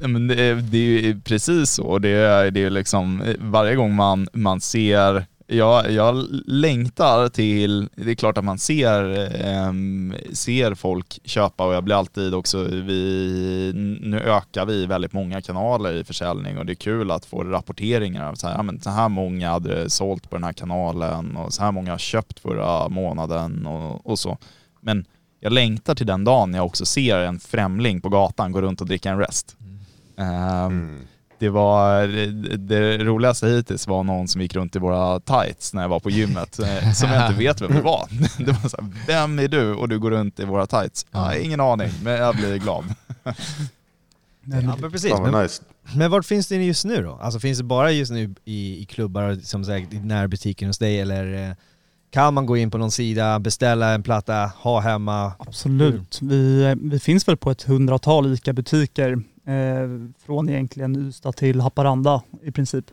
[0.00, 1.98] Ja, men det, är, det är ju precis så.
[1.98, 8.10] Det är, det är liksom varje gång man, man ser jag, jag längtar till, det
[8.10, 13.72] är klart att man ser, ehm, ser folk köpa och jag blir alltid också, vi,
[14.00, 18.28] nu ökar vi väldigt många kanaler i försäljning och det är kul att få rapporteringar
[18.28, 21.52] av så här, ja, men så här många hade sålt på den här kanalen och
[21.52, 24.38] så här många har köpt förra månaden och, och så.
[24.80, 25.04] Men
[25.40, 28.86] jag längtar till den dagen jag också ser en främling på gatan gå runt och
[28.86, 29.56] dricka en rest.
[30.16, 30.98] Ehm,
[31.40, 32.06] Det var
[32.56, 36.10] det, roligaste hittills var någon som gick runt i våra tights när jag var på
[36.10, 38.08] gymmet, eh, som jag inte vet vem det var.
[38.44, 41.06] Det var så här, vem är du och du går runt i våra tights?
[41.10, 42.84] Ja, ingen aning, men jag blir glad.
[44.44, 45.12] Ja, men precis.
[45.12, 45.62] Men, nice.
[45.94, 47.18] men vart finns det just nu då?
[47.22, 51.00] Alltså finns det bara just nu i, i klubbar som sagt i närbutiken hos dig
[51.00, 51.54] eller eh,
[52.10, 55.32] kan man gå in på någon sida, beställa en platta, ha hemma?
[55.38, 56.18] Absolut.
[56.22, 59.18] Vi, vi finns väl på ett hundratal ICA-butiker eh,
[60.18, 62.84] från egentligen Ystad till Haparanda i princip.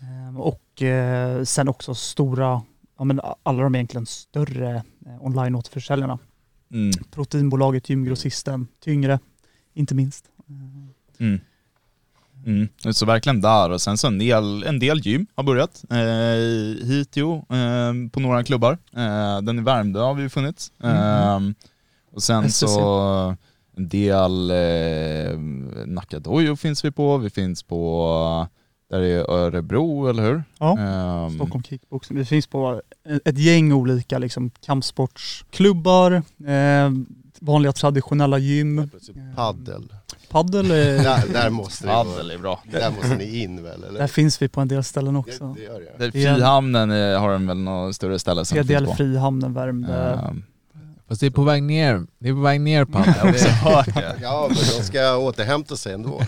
[0.00, 2.62] Eh, och eh, sen också stora,
[2.98, 4.74] ja men alla de egentligen större
[5.06, 6.18] eh, online-återförsäljarna.
[6.72, 6.92] Mm.
[7.10, 9.18] Proteinbolaget, Gymgrossisten, Tyngre,
[9.74, 10.24] inte minst.
[11.18, 11.40] Mm.
[12.46, 12.68] Mm.
[12.92, 15.84] Så verkligen där och sen så en del, en del gym har börjat.
[15.90, 18.78] Eh, Hitio eh, på några klubbar.
[18.96, 20.72] Eh, den i Värmdö har vi funnits.
[20.84, 21.40] Eh,
[22.12, 23.36] och sen så
[23.76, 25.38] en del eh,
[25.86, 27.18] Nacka Dojo finns vi på.
[27.18, 28.46] Vi finns på
[28.90, 30.44] där är Örebro, eller hur?
[30.58, 32.16] Ja, Ehm, Stockholm Kickboxing.
[32.16, 36.12] Vi finns på ett- ett gäng olika liksom, kampsportsklubbar,
[36.46, 36.90] eh,
[37.40, 38.90] vanliga traditionella gym.
[39.36, 39.92] Paddel.
[40.30, 42.32] Paddel, eh, Där, där måste vara.
[42.34, 42.62] är bra.
[42.72, 44.06] Där måste ni in väl där eller?
[44.06, 45.54] finns vi på en del ställen också.
[45.58, 46.04] det gör det.
[46.04, 48.96] Där Det är- Frihamnen eh, har de väl något större ställe som PDL finns på.
[48.96, 50.12] Frihamnen, Värmdö.
[50.14, 50.42] Ehm,
[51.12, 52.06] Fast det är på väg ner.
[52.18, 54.18] Det är på väg ner på jag har också hört det.
[54.22, 56.20] Ja men de ska återhämta sig ändå.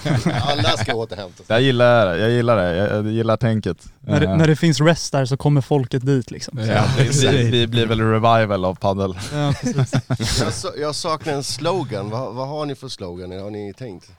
[0.43, 1.47] Alla ska återhämta sig.
[1.49, 3.77] Jag gillar det, jag gillar det, jag, gillar tänket.
[4.01, 6.59] När, det, Eh, när det finns rest där så kommer folket dit liksom.
[6.59, 9.19] Ja, vi, vi blir väl revival av paddel.
[9.33, 10.65] Ja, precis.
[10.65, 12.11] Jag, jag saknar en slogan.
[12.11, 13.41] Vad, vad har ni för slogan?
[13.41, 14.11] Har ni tänkt?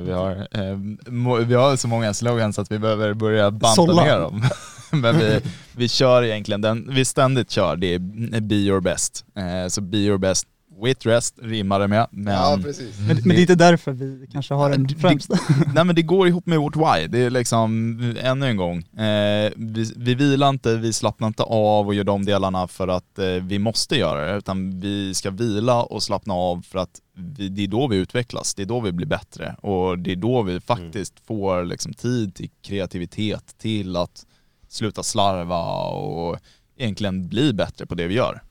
[0.00, 4.04] Vi har, eh, vi har så många slogans att vi behöver börja banta Sålla.
[4.04, 4.44] ner dem.
[5.00, 5.40] Men vi,
[5.76, 9.24] vi kör egentligen den vi ständigt kör, det är be your best.
[9.36, 10.46] Eh, så be your best
[10.82, 12.06] with rest rimmar det med.
[12.10, 12.98] Men, Ja precis.
[12.98, 15.30] Men, men det är inte därför vi kanske har den Det- främst.
[15.74, 17.06] nej men det går ihop med vårt why.
[17.08, 21.86] Det är liksom, ännu en gång, eh, vi, vi vilar inte, vi slappnar inte av
[21.86, 25.82] och gör de delarna för att eh, vi måste göra det, utan vi ska vila
[25.82, 28.92] och slappna av för att vi, det är då vi utvecklas, det är då vi
[28.92, 34.26] blir bättre och det är då vi faktiskt får liksom tid till kreativitet, till att
[34.74, 36.38] sluta slarva och
[36.76, 38.42] egentligen bli bättre på det vi gör.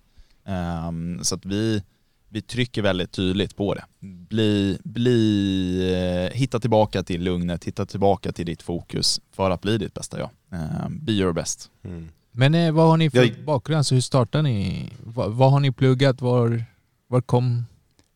[0.45, 1.83] Ehm, så att vi,
[2.29, 3.85] vi trycker väldigt tydligt på det.
[4.29, 9.77] Bli, bli, eh, hitta tillbaka till lugnet, hitta tillbaka till ditt fokus för att bli
[9.77, 10.29] ditt bästa jag.
[10.51, 11.69] Eh, be your best.
[12.31, 13.77] Men eh, vad har ni för Jag- bakgrund?
[13.77, 14.89] Alltså, hur startade ni?
[15.03, 16.21] Vad, vad har ni pluggat?
[16.21, 16.63] Var,
[17.07, 17.65] var kom...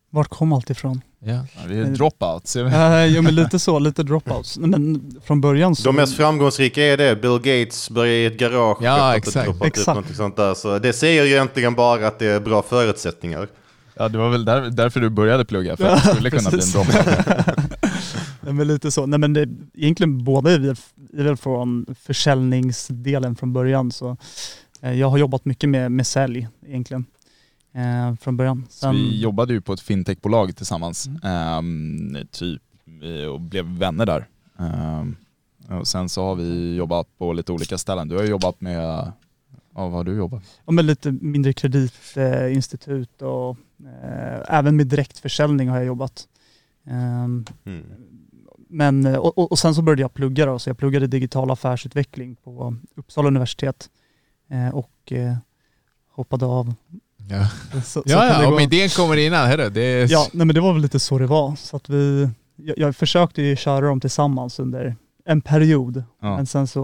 [0.09, 1.01] Vart kom allt ifrån?
[1.19, 1.33] Ja.
[1.33, 2.55] Ja, vi är dropouts.
[3.07, 4.57] Jo men lite så, lite dropouts.
[4.57, 5.83] Men från början så...
[5.83, 7.15] De mest framgångsrika är det.
[7.15, 8.77] Bill Gates börjar i ett garage.
[8.81, 9.49] Ja, exakt.
[9.49, 10.15] upp Exakt.
[10.15, 10.53] Sånt där.
[10.53, 13.47] Så det säger ju egentligen bara att det är bra förutsättningar.
[13.93, 16.61] Ja, det var väl där, därför du började plugga, för att det skulle kunna bli
[16.63, 17.05] en dropout.
[18.41, 19.05] Nej, men lite så.
[19.05, 20.69] Nej men det, egentligen båda är vi,
[21.19, 24.17] är väl från försäljningsdelen från början så
[24.81, 27.05] eh, jag har jobbat mycket med, med sälj egentligen
[27.77, 28.65] eh, från början.
[28.69, 32.61] Så vi jobbade ju på ett fintechbolag tillsammans, ehm, typ,
[33.03, 34.27] eh, och blev vänner där.
[34.59, 35.15] Ehm,
[35.79, 38.07] och sen så har vi jobbat på lite olika ställen.
[38.07, 39.13] Du har ju jobbat med, ja
[39.87, 40.43] vad har du jobbat?
[40.65, 43.57] ja, men lite mindre kreditinstitut och
[44.03, 46.27] eh, även med direktförsäljning har jag jobbat.
[46.85, 47.83] Ehm, Mm.
[48.69, 51.51] Men, eh, och, och- och sen så började jag plugga då, så jag pluggade digital
[51.51, 53.89] affärsutveckling på Uppsala universitet
[54.49, 55.35] eh, och eh,
[56.11, 56.73] hoppade av.
[57.29, 59.69] Ja, Så, så ja, det ja om idén kommer innan, hörru.
[59.69, 60.11] Det är...
[60.11, 61.55] Ja, nej men det var väl lite så det var.
[61.55, 66.03] Så att vi, jag, jag försökte ju köra dem tillsammans under en period.
[66.21, 66.35] Ja.
[66.35, 66.81] Men sen så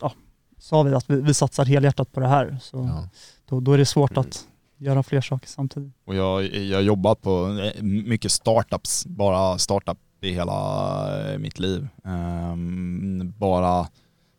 [0.00, 0.12] ja,
[0.58, 2.58] sa vi att vi, vi satsar helhjärtat på det här.
[2.62, 3.08] Så Ja.
[3.48, 4.44] då, då är det svårt att
[4.78, 5.92] göra fler saker samtidigt.
[6.06, 11.58] Och jag, jag har jobbat på eh, mycket startups, bara startup i hela eh, mitt
[11.58, 11.88] liv.
[12.04, 13.86] Ehm, bara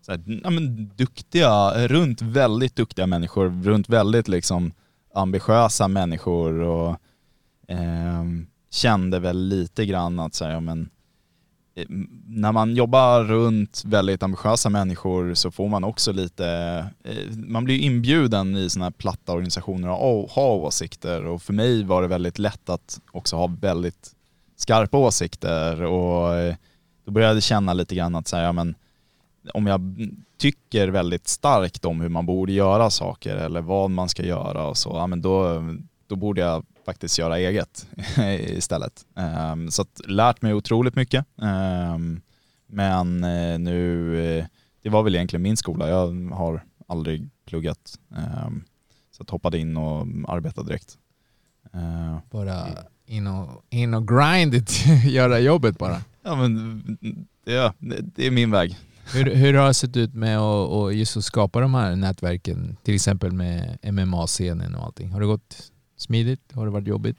[0.06, 4.74] så här, ja, men duktiga, runt väldigt duktiga människor, runt väldigt liksom
[5.14, 6.90] ambitiösa människor och
[7.68, 8.24] eh,
[8.72, 10.90] kände väl lite grann att så här, ja, men,
[11.76, 11.86] eh,
[12.28, 16.48] när man jobbar runt väldigt ambitiösa människor så får man också lite,
[17.04, 21.26] eh, man blir inbjuden i sådana här platta organisationer att ha åsikter.
[21.26, 24.12] Och för mig var det väldigt lätt att också ha väldigt
[24.56, 26.56] skarpa åsikter och eh,
[27.06, 28.76] då började jag känna lite grann att så här, ja, men,
[29.54, 29.82] om jag
[30.38, 34.78] tycker väldigt starkt om hur man borde göra saker eller vad man ska göra och
[34.78, 35.62] så, ja, men då,
[36.08, 37.88] då borde jag faktiskt göra eget
[38.40, 39.06] istället.
[39.16, 41.26] Ehm, så att lärt mig otroligt mycket.
[41.42, 42.22] Ehm,
[42.68, 44.46] men eh, nu, eh,
[44.82, 45.90] det var väl egentligen min skola.
[45.90, 48.00] Jag har aldrig pluggat.
[48.16, 48.64] Ehm,
[49.12, 50.98] så att hoppade in och arbetade direkt.
[51.74, 52.68] Ehm, Bara
[53.06, 55.98] in och, in och grind it, göra jobbet bara.
[56.24, 56.82] ja men
[57.46, 57.74] det,
[58.16, 58.78] det är min väg.
[59.14, 62.78] Hur, hur har det sett ut med att och just att skapa de här nätverken,
[62.84, 65.12] till exempel med MMA-scenen och allting?
[65.12, 66.42] Har det gått smidigt?
[66.54, 67.18] Har det varit jobbigt?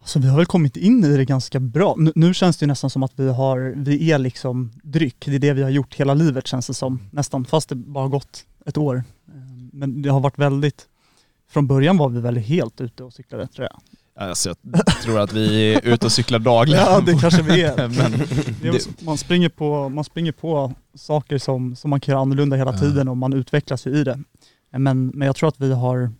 [0.00, 1.94] Alltså vi har väl kommit in i det ganska bra.
[1.98, 5.24] Nu, nu känns det ju nästan som att vi har, vi är liksom dryck.
[5.26, 7.00] Det är det vi har gjort hela livet känns det som.
[7.10, 8.96] Nästan, fast det bara har gått ett år.
[9.28, 9.34] Eh,
[9.72, 10.88] men det har varit väldigt,
[11.50, 13.80] från början var vi väl helt ute och cyklade tror jag.
[14.18, 16.84] Alltså, jag tror att vi är ute och cyklar dagligen.
[16.84, 17.76] Ja det kanske vi är.
[17.88, 18.14] Men
[18.74, 22.72] är man, springer på, man springer på saker som, som man kan göra annorlunda hela
[22.72, 24.18] tiden och man utvecklas ju i det.
[24.78, 26.12] Men, men jag tror att vi har,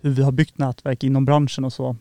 [0.00, 1.96] hur vi har byggt nätverk inom branschen och så,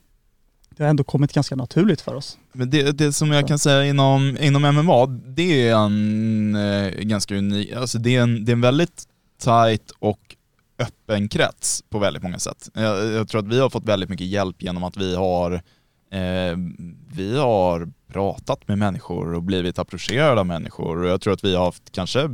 [0.69, 2.37] det har ändå kommit ganska naturligt för oss.
[2.53, 7.35] Men det, det som jag kan säga inom, inom MMA, det är en eh, ganska
[7.35, 9.03] unik, alltså det är en, det är en väldigt
[9.41, 10.34] tight och
[10.79, 12.69] öppen krets på väldigt många sätt.
[12.73, 15.51] Jag, jag tror att vi har fått väldigt mycket hjälp genom att vi har,
[16.11, 16.57] eh,
[17.15, 21.55] vi har pratat med människor och blivit approcherade av människor och jag tror att vi
[21.55, 22.29] har haft kanske,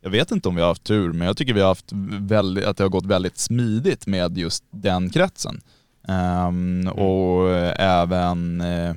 [0.00, 2.64] jag vet inte om vi har haft tur, men jag tycker vi har haft väldigt,
[2.64, 5.60] att det har gått väldigt smidigt med just den kretsen.
[6.08, 8.94] Ehm, och även eh,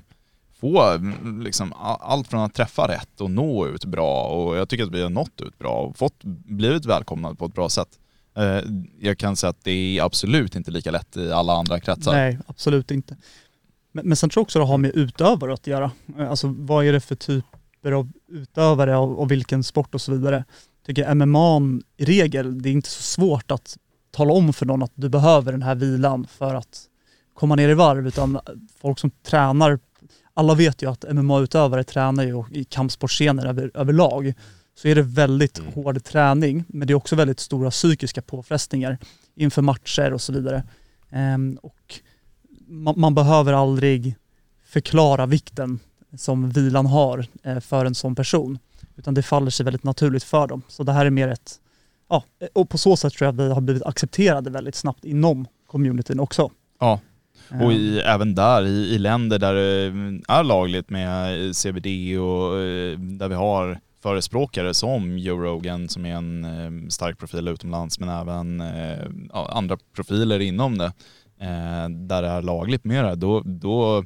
[0.61, 0.99] få
[1.43, 5.01] liksom, allt från att träffa rätt och nå ut bra och jag tycker att vi
[5.01, 7.99] har nått ut bra och fått, blivit välkomnade på ett bra sätt.
[8.35, 8.61] Eh,
[8.99, 12.13] jag kan säga att det är absolut inte lika lätt i alla andra kretsar.
[12.13, 13.17] Nej, absolut inte.
[13.91, 15.91] Men, men sen tror jag också det har med utövare att göra.
[16.17, 20.11] Eh, alltså vad är det för typer av utövare och, och vilken sport och så
[20.11, 20.45] vidare.
[20.85, 23.77] Jag tycker MMA i regel, det är inte så svårt att
[24.11, 26.83] tala om för någon att du behöver den här vilan för att
[27.33, 28.39] komma ner i varv, utan
[28.81, 29.79] folk som tränar,
[30.33, 34.33] alla vet ju att MMA-utövare tränar ju i kampsportscener över, överlag.
[34.75, 38.97] Så är det väldigt hård träning, men det är också väldigt stora psykiska påfrestningar
[39.35, 40.63] inför matcher och så vidare.
[41.11, 41.99] Ehm, och
[42.67, 44.15] man, man behöver aldrig
[44.65, 45.79] förklara vikten
[46.17, 48.59] som vilan har eh, för en sån person.
[48.95, 50.61] Utan det faller sig väldigt naturligt för dem.
[50.67, 51.59] Så det här är mer ett,
[52.09, 52.23] ja,
[52.53, 56.19] och på så sätt tror jag att vi har blivit accepterade väldigt snabbt inom communityn
[56.19, 56.51] också.
[56.79, 56.99] Ja.
[57.49, 62.59] Ehm, Och i, även där, i, i länder där det är lagligt med CBD och
[62.59, 67.99] eh, där vi har förespråkare som Joe Rogan som är en eh, stark profil utomlands
[67.99, 70.93] men även eh, ja, andra profiler inom det.
[71.39, 74.03] Eh, där det är lagligt med det, då, då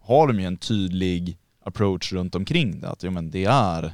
[0.00, 2.88] har de ju en tydlig approach runt omkring det.
[2.88, 3.92] Att jo, men det, är,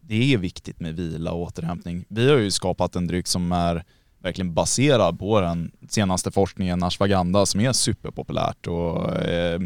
[0.00, 2.04] det är viktigt med vila och återhämtning.
[2.08, 3.84] Vi har ju skapat en dryck som är
[4.18, 9.58] verkligen baserad på den senaste forskningen, ashwagandha, som är superpopulärt och eh,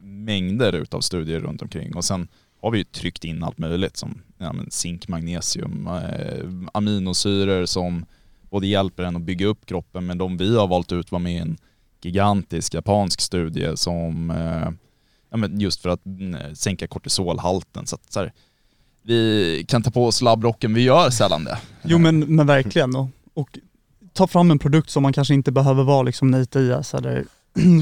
[0.00, 1.96] mängder utav studier runt omkring.
[1.96, 2.28] Och sen
[2.64, 8.06] har vi ju tryckt in allt möjligt som ja, men zink, magnesium, eh, aminosyror som
[8.50, 11.34] både hjälper en att bygga upp kroppen men de vi har valt ut var med
[11.34, 11.56] i en
[12.02, 14.68] gigantisk japansk studie som eh,
[15.30, 17.86] ja, men just för att mm, sänka kortisolhalten.
[17.86, 18.32] Så att, så här,
[19.02, 21.58] vi kan ta på oss labbrocken, vi gör sällan det.
[21.82, 22.96] Jo men, men verkligen.
[22.96, 23.58] Och, och
[24.12, 27.24] ta fram en produkt som man kanske inte behöver vara liksom Nate Diaz eller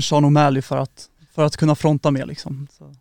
[0.02, 2.68] Sean O'Malley för att, för att kunna fronta med liksom.
[2.78, 2.94] Så,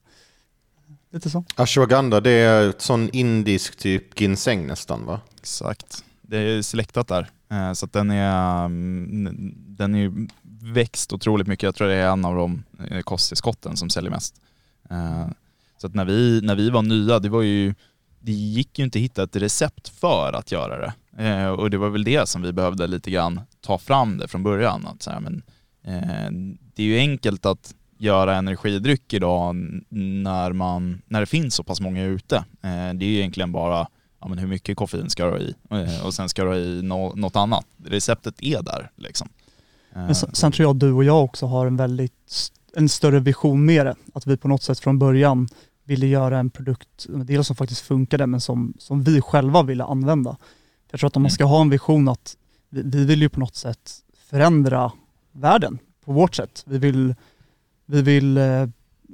[1.12, 1.44] lite så.
[1.56, 5.22] Ashwagandha, det är ett sån indisk typ ginseng nästan va?
[5.40, 6.04] Exakt.
[6.22, 7.30] Det är släktat där.
[7.52, 10.28] Eh, Så att den är, mm, den är ju
[10.74, 11.64] växt otroligt mycket.
[11.64, 14.36] Jag tror det är en av de eh, kosttillskotten som säljer mest.
[14.90, 15.28] Eh,
[15.78, 17.74] Så att när vi, när vi var nya, det var ju,
[18.20, 21.24] det gick ju inte att hitta ett recept för att göra det.
[21.26, 24.44] Eh, Och det var väl det som vi behövde lite grann ta fram det från
[24.44, 24.88] början.
[24.88, 25.44] Att så här, men,
[25.84, 26.32] eh,
[26.76, 29.56] det är ju enkelt att göra energidryck idag
[29.90, 32.36] när, man, när det finns så pass många ute.
[32.36, 33.88] Eh, Det är egentligen bara
[34.22, 36.56] ja, men hur mycket koffein ska du ha i Eh, och sen ska du ha
[36.58, 37.66] i nå- något annat.
[37.86, 39.30] Receptet är där liksom.
[39.96, 42.90] Eh, Men sen, sen tror jag att du och jag också har en väldigt, en
[42.90, 43.96] större vision med det.
[44.14, 45.48] Att vi på något sätt från början
[45.84, 50.38] ville göra en produkt, dels som faktiskt funkade, men som, som vi själva ville använda.
[50.92, 52.38] Jag tror att om man ska ha en vision att
[52.70, 53.92] vi, vi vill ju på något sätt
[54.30, 54.92] förändra
[55.32, 56.64] världen på vårt sätt.
[56.68, 57.16] Vi vill,
[57.92, 58.68] vi vill eh,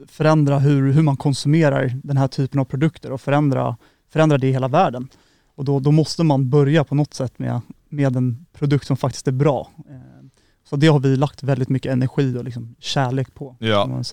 [0.07, 3.77] förändra hur, hur man konsumerar den här typen av produkter och förändra,
[4.09, 5.09] förändra det i hela världen.
[5.55, 9.27] Och då, då måste man börja på något sätt med, med en produkt som faktiskt
[9.27, 9.71] är bra.
[9.89, 9.95] Eh,
[10.69, 13.55] Så det har vi lagt väldigt mycket energi och liksom kärlek på.
[13.59, 14.03] Ja.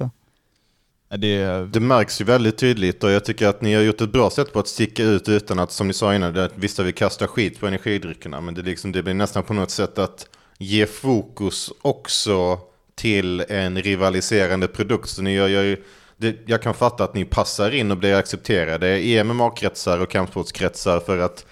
[1.18, 4.30] Det, Det märks ju väldigt tydligt och jag tycker att ni har gjort ett bra
[4.30, 6.94] sätt på att sticka ut utan att, som ni sa innan, det, att vissa vill
[6.94, 8.40] kasta skit på energidryckerna.
[8.40, 12.58] Men det, är liksom, det blir nästan på något sätt att ge fokus också
[13.04, 15.08] till en rivaliserande produkt.
[15.08, 15.78] Så ni gör, gör,
[16.16, 21.00] det, jag kan fatta att ni passar in och blir accepterade i MMA-kretsar och kampsportskretsar
[21.00, 21.46] för att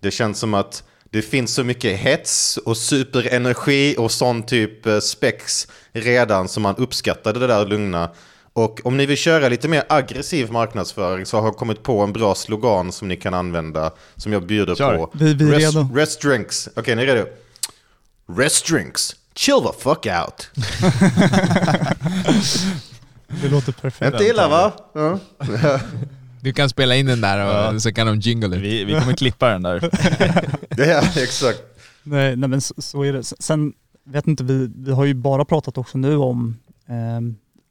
[0.00, 4.98] det känns som att det finns så mycket hets och superenergi och sån typ eh,
[4.98, 8.10] spex redan som man uppskattade det där lugna.
[8.52, 12.12] Och om ni vill köra lite mer aggressiv marknadsföring så har jag kommit på en
[12.12, 14.96] bra slogan som ni kan använda som jag bjuder Kör.
[14.96, 15.10] på.
[15.14, 15.88] Vi- vi är rest, redo.
[15.94, 16.68] rest drinks.
[16.76, 17.26] Okej, ni är redo?
[18.38, 19.16] Rest drinks.
[19.36, 20.50] Chill the fuck out.
[23.42, 24.12] Det låter perfekt.
[24.12, 24.72] Inte illa va?
[24.94, 25.18] Ja.
[26.40, 28.58] Du kan spela in den där och så kan de jingle det.
[28.58, 29.90] vi, vi kommer klippa den där.
[30.76, 31.62] ja, exakt.
[32.02, 33.24] Nej, nej men så, så är det.
[33.24, 33.72] Sen
[34.04, 36.56] vet inte, vi, vi har ju bara pratat också nu om
[36.86, 37.20] eh,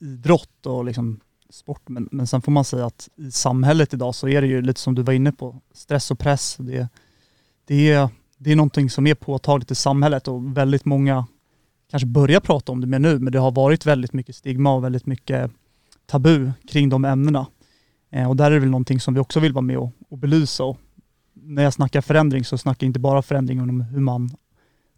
[0.07, 4.28] idrott och liksom sport, men, men sen får man säga att i samhället idag så
[4.28, 6.55] är det ju lite som du var inne på, stress och press.
[6.59, 6.88] Det,
[7.66, 11.26] det, är, det är någonting som är påtagligt i samhället och väldigt många
[11.91, 14.83] kanske börjar prata om det mer nu, men det har varit väldigt mycket stigma och
[14.83, 15.51] väldigt mycket
[16.05, 17.47] tabu kring de ämnena.
[18.11, 20.17] Eh, och där är det väl någonting som vi också vill vara med och, och
[20.17, 20.63] belysa.
[20.63, 20.77] Och
[21.33, 24.29] när jag snackar förändring så snackar jag inte bara förändring om hur man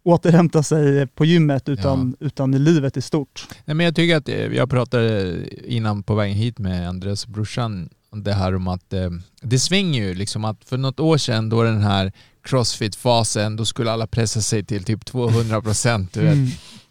[0.02, 3.46] återhämtar sig på gymmet utan, utan i livet i stort.
[3.64, 7.88] Nej, men jag tycker att, eh, jag pratade innan på vägen hit med Andreas brorsan,
[8.10, 9.10] det här om att eh,
[9.42, 13.90] det svänger ju liksom att för något år sedan då den här crossfit-fasen, då skulle
[13.92, 16.16] alla pressa sig till typ 200 procent.
[16.16, 16.48] Mm.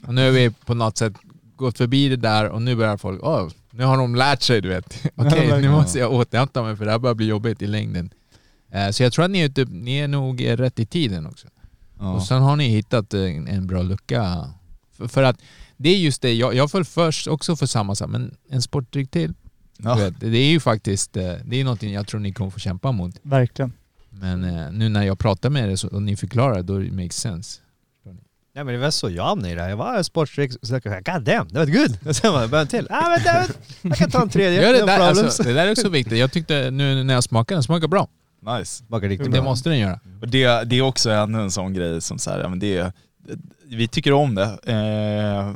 [0.07, 1.13] Och nu har vi på något sätt
[1.55, 4.69] gått förbi det där och nu börjar folk, åh, nu har de lärt sig du
[4.69, 4.85] vet.
[5.15, 5.71] Okej, nu verkligen.
[5.71, 8.09] måste jag återhämta mig för det här börjar bli jobbigt i längden.
[8.71, 11.47] Eh, Så jag tror att ni är, ute, ni är nog rätt i tiden också.
[11.99, 12.13] Ja.
[12.13, 14.49] Och sen har ni hittat en, en bra lucka.
[14.97, 15.41] För, för att
[15.77, 19.11] det är just det, jag, jag föll först också för samma sak, men en sportdryck
[19.11, 19.33] till.
[19.77, 19.95] Ja.
[19.95, 22.91] Vet, det är ju faktiskt, eh, det är någonting jag tror ni kommer få kämpa
[22.91, 23.15] mot.
[23.21, 23.73] Verkligen.
[24.09, 27.59] Men eh, nu när jag pratar med er och ni förklarar, då it makes sense.
[28.55, 29.69] Nej men det var så jag hamnade i det här.
[29.69, 31.97] Jag var sportdryck och så jag, god damn, det var good!
[32.07, 32.87] Och sen var det bara en till.
[32.89, 34.61] Ah, vänta, vänta, jag kan ta en tredje.
[34.61, 36.17] Ja, det, där, alltså, det där är också viktigt.
[36.17, 38.07] Jag tyckte nu när jag smakade, den smakar bra.
[38.57, 38.83] Nice.
[38.87, 39.43] Smakar riktigt Det bra.
[39.43, 39.99] måste den göra.
[40.21, 42.93] Och det, det är också ännu en sån grej som så här, ja, men det,
[43.65, 44.43] vi tycker om det.
[44.65, 45.53] Eh,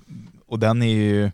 [0.48, 1.32] och den är ju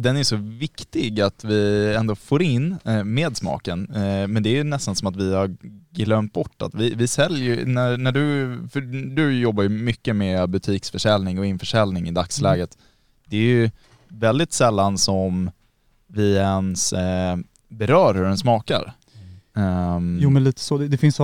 [0.00, 3.90] den är så viktig att vi ändå får in eh, med smaken.
[3.94, 5.56] Eh, men det är ju nästan som att vi har
[5.90, 8.80] glömt bort att vi, vi säljer ju, när, när du, för
[9.16, 12.78] du jobbar ju mycket med butiksförsäljning och införsäljning i dagsläget.
[13.26, 13.70] Det är ju
[14.08, 15.50] väldigt sällan som
[16.06, 17.36] vi ens eh,
[17.68, 18.92] berör hur den smakar.
[19.56, 20.78] Ehm, Jo men lite så.
[20.78, 21.20] Det, det finns,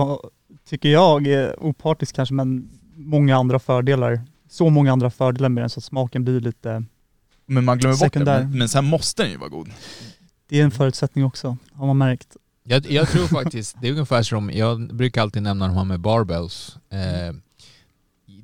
[0.69, 4.21] tycker jag, opartiskt kanske, men många andra fördelar.
[4.49, 6.83] Så många andra fördelar med den så att smaken blir lite,
[7.45, 8.05] Men man glömmer bort det.
[8.05, 8.39] Sekundär.
[8.43, 9.69] Men, men sen måste den ju vara god.
[10.47, 12.37] Det är en förutsättning också, har man märkt.
[12.63, 15.99] Jag, jag tror faktiskt, det är ungefär som, jag brukar alltid nämna de här med
[15.99, 16.77] barbells.
[16.89, 17.35] Eh,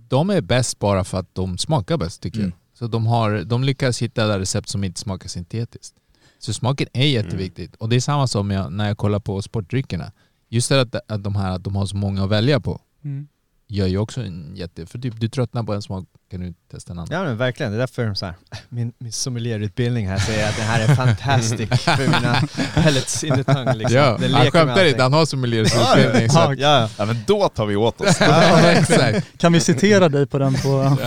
[0.08, 2.50] de är bäst bara för att de smakar bäst tycker Mm.
[2.50, 2.78] jag.
[2.80, 5.96] Så de, har, de lyckas hitta där recept som inte smakar syntetiskt.
[6.40, 7.76] Så smaken är jätteviktigt.
[7.76, 10.12] Och det är samma som jag, när jag kollar på sportdryckerna.
[10.50, 13.28] Just det att, att, de här, att de har så många att välja på Mm.
[13.68, 14.86] gör ju också en jätte...
[14.86, 17.08] För typ, du tröttnar på en smak kan du testa en annan.
[17.12, 18.36] Ja men verkligen, det är därför så här,
[18.70, 22.42] min, min sommelierutbildning här säger att det här är fantastic för mina
[22.74, 23.98] pellets in the tongue liksom.
[23.98, 26.30] Ja, Den han skämtar inte, han har sommeliersutbildning.
[26.30, 26.90] så Ja, att- ja.
[26.98, 28.18] Ja men då tar vi åt oss.
[28.90, 29.22] Ja.
[29.38, 30.98] Kan vi citera dig på den på...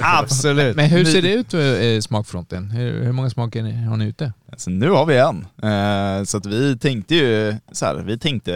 [0.00, 0.76] Absolut.
[0.76, 2.70] Men hur ser det ut med smakfronten?
[2.70, 4.32] Hur, hur många smaker har ni ute?
[4.56, 5.46] Så nu har vi en.
[5.62, 8.52] Eh, så att vi tänkte ju så här, vi tänkte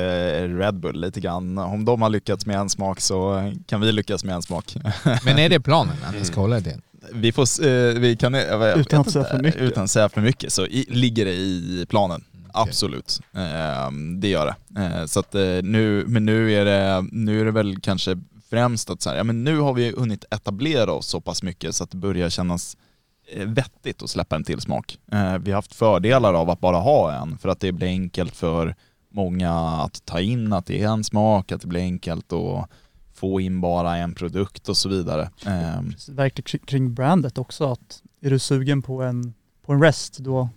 [0.48, 1.58] Red Bull lite grann.
[1.58, 4.76] Om de har lyckats med en smak så kan vi lyckas med en smak.
[5.24, 6.80] Men är det planen att ni ska hålla det?
[7.12, 9.60] Vi får, eh, vi kan, jag Utan att inte, säga för mycket.
[9.60, 12.24] Utan att säga för mycket så i, ligger det i planen.
[12.56, 13.90] Absolut, eh,
[14.20, 14.80] det gör det.
[14.82, 18.90] Eh, så att, eh, nu, men nu är, det, nu är det väl kanske främst
[18.90, 21.84] att så här, ja, men nu har vi hunnit etablera oss så pass mycket så
[21.84, 22.76] att det börjar kännas
[23.44, 24.98] vettigt att släppa en till smak.
[25.40, 28.74] Vi har haft fördelar av att bara ha en för att det blir enkelt för
[29.10, 32.70] många att ta in att det är en smak, att det blir enkelt att
[33.14, 35.30] få in bara en produkt och så vidare.
[35.46, 40.48] Eh, verkligen kring- brandet också att är du sugen på en, på en rest då,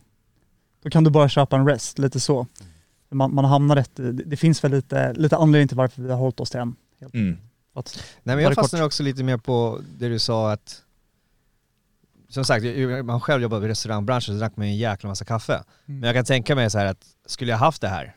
[0.84, 2.48] då kan du bara köpa en rest, lite så.
[3.10, 6.18] Man, man hamnar rätt, det, det finns väl lite, lite anledning till varför vi har
[6.18, 6.76] hållit oss till en.
[7.02, 7.14] Helt.
[7.14, 7.38] mm.
[7.74, 8.64] Att, Nej men jag kort.
[8.64, 10.82] fastnade också lite mer på det du sa att
[12.30, 12.66] som sagt,
[13.06, 15.54] man själv jobbar i restaurangbranschen så drack man ju en jäkla massa kaffe.
[15.54, 16.00] Mm.
[16.00, 18.16] Men jag kan tänka mig så här att skulle jag haft det här,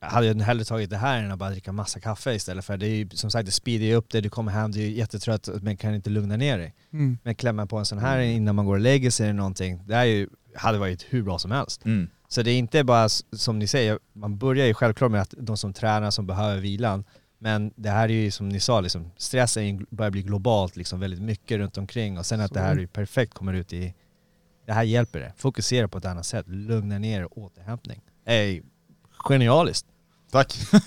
[0.00, 2.76] jag hade ju hellre tagit det här än att bara dricka massa kaffe istället för
[2.76, 4.88] det är ju som sagt det speedar ju upp det, du kommer hem, du är
[4.88, 6.74] jättetrött men kan inte lugna ner dig.
[6.92, 7.18] mm.
[7.22, 9.94] Men klämma på en sån här innan man går och lägger sig eller någonting, det
[9.94, 11.84] är ju, hade varit hur bra som helst.
[11.84, 12.08] Mm.
[12.28, 15.56] Så det är inte bara som ni säger, man börjar ju självklart med att de
[15.56, 17.04] som tränar, som behöver vilan.
[17.38, 21.22] Men det här är ju som ni sa, liksom, stressen börjar bli globalt liksom, väldigt
[21.22, 22.54] mycket runt omkring och sen att Så.
[22.54, 23.94] det här är perfekt kommer ut i,
[24.66, 25.32] det här hjälper det.
[25.36, 28.00] Fokusera på ett annat sätt, lugna ner och återhämtning.
[28.24, 28.62] Är
[29.28, 29.86] genialiskt.
[30.32, 30.54] Tack.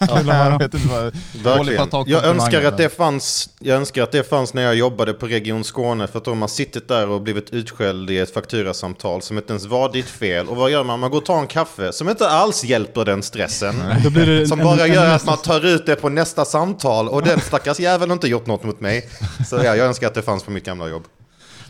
[2.07, 5.63] Jag önskar att det fanns, jag önskar att det fanns när jag jobbade på Region
[5.63, 9.53] Skåne för att de har suttit där och blivit utskälld i ett fakturasamtal som inte
[9.53, 10.47] ens var ditt fel.
[10.47, 10.99] Och vad gör man?
[10.99, 13.75] Man går och tar en kaffe som inte alls hjälper den stressen.
[14.03, 16.09] Då blir det Som en- bara en- gör en- att man tar ut det på
[16.09, 19.09] nästa samtal och den stackars jäveln har inte gjort något mot mig.
[19.49, 21.03] Så ja, jag önskar att det fanns på mitt gamla jobb.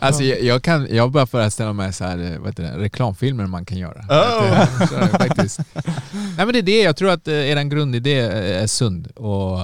[0.03, 3.47] Alltså jag, jag, kan, jag bara föreställa mig så här, eh, vad heter det, reklamfilmer
[3.47, 3.99] man kan göra.
[4.09, 4.87] Oh.
[4.87, 5.59] Så faktiskt.
[6.13, 9.07] Nej men det är det, jag tror att eh, er grundidé eh, är sund.
[9.07, 9.59] Och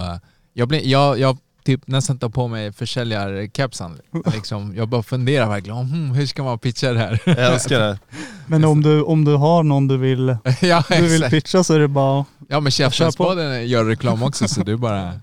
[0.53, 3.99] jag, blir, jag, jag typ nästan tar på mig försäljarkepsen.
[4.33, 7.21] Liksom, jag bara funderar verkligen, hmm, hur ska man pitcha det här?
[7.25, 7.99] Jag älskar det.
[8.47, 11.79] Men om du, om du har någon du vill, ja, du vill pitcha så är
[11.79, 12.71] det bara ja men.
[12.71, 15.19] Käftspadden gör reklam också så du bara...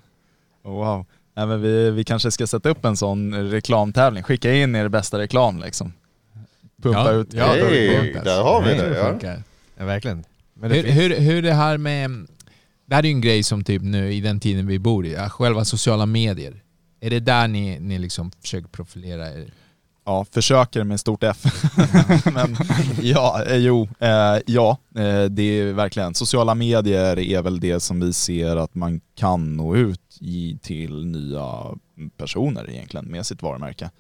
[0.65, 1.07] Wow.
[1.37, 4.23] Nej, men vi, vi kanske ska sätta upp en sån reklamtävling.
[4.23, 5.93] Skicka in er bästa reklam liksom.
[6.83, 7.35] Pumpa ja, ut.
[7.35, 9.11] Ja, Hey, där har vi det, ja.
[9.11, 9.43] funkar.
[9.77, 10.25] Ja, verkligen.
[10.55, 12.27] Men det Hur, hur, hur det här med...
[12.87, 15.17] Det här är ju en grej som typ nu i den tiden vi bor i,
[15.17, 16.63] själva sociala medier.
[17.01, 19.51] Är det där ni, ni liksom försöker profilera er?
[20.09, 21.45] Ja, försöker med stort F.
[22.35, 22.57] Men
[23.03, 26.15] ja, eh, jo, eh, ja, eh, det är verkligen.
[26.15, 31.07] Sociala medier är väl det som vi ser att man kan nå ut i, till
[31.07, 31.65] nya
[32.17, 33.91] personer egentligen med sitt varumärke.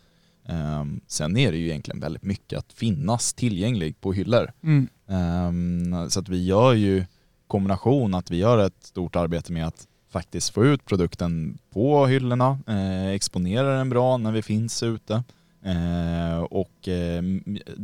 [0.48, 4.52] Ehm, sen är det ju egentligen väldigt mycket att finnas tillgänglig på hyllor.
[4.62, 4.88] mm.
[5.08, 7.04] Ehm, så att vi gör ju
[7.46, 12.58] kombination att vi gör ett stort arbete med att faktiskt få ut produkten på hyllorna,
[12.66, 15.22] eh, exponera den bra när vi finns ute
[15.66, 17.22] eh, och eh,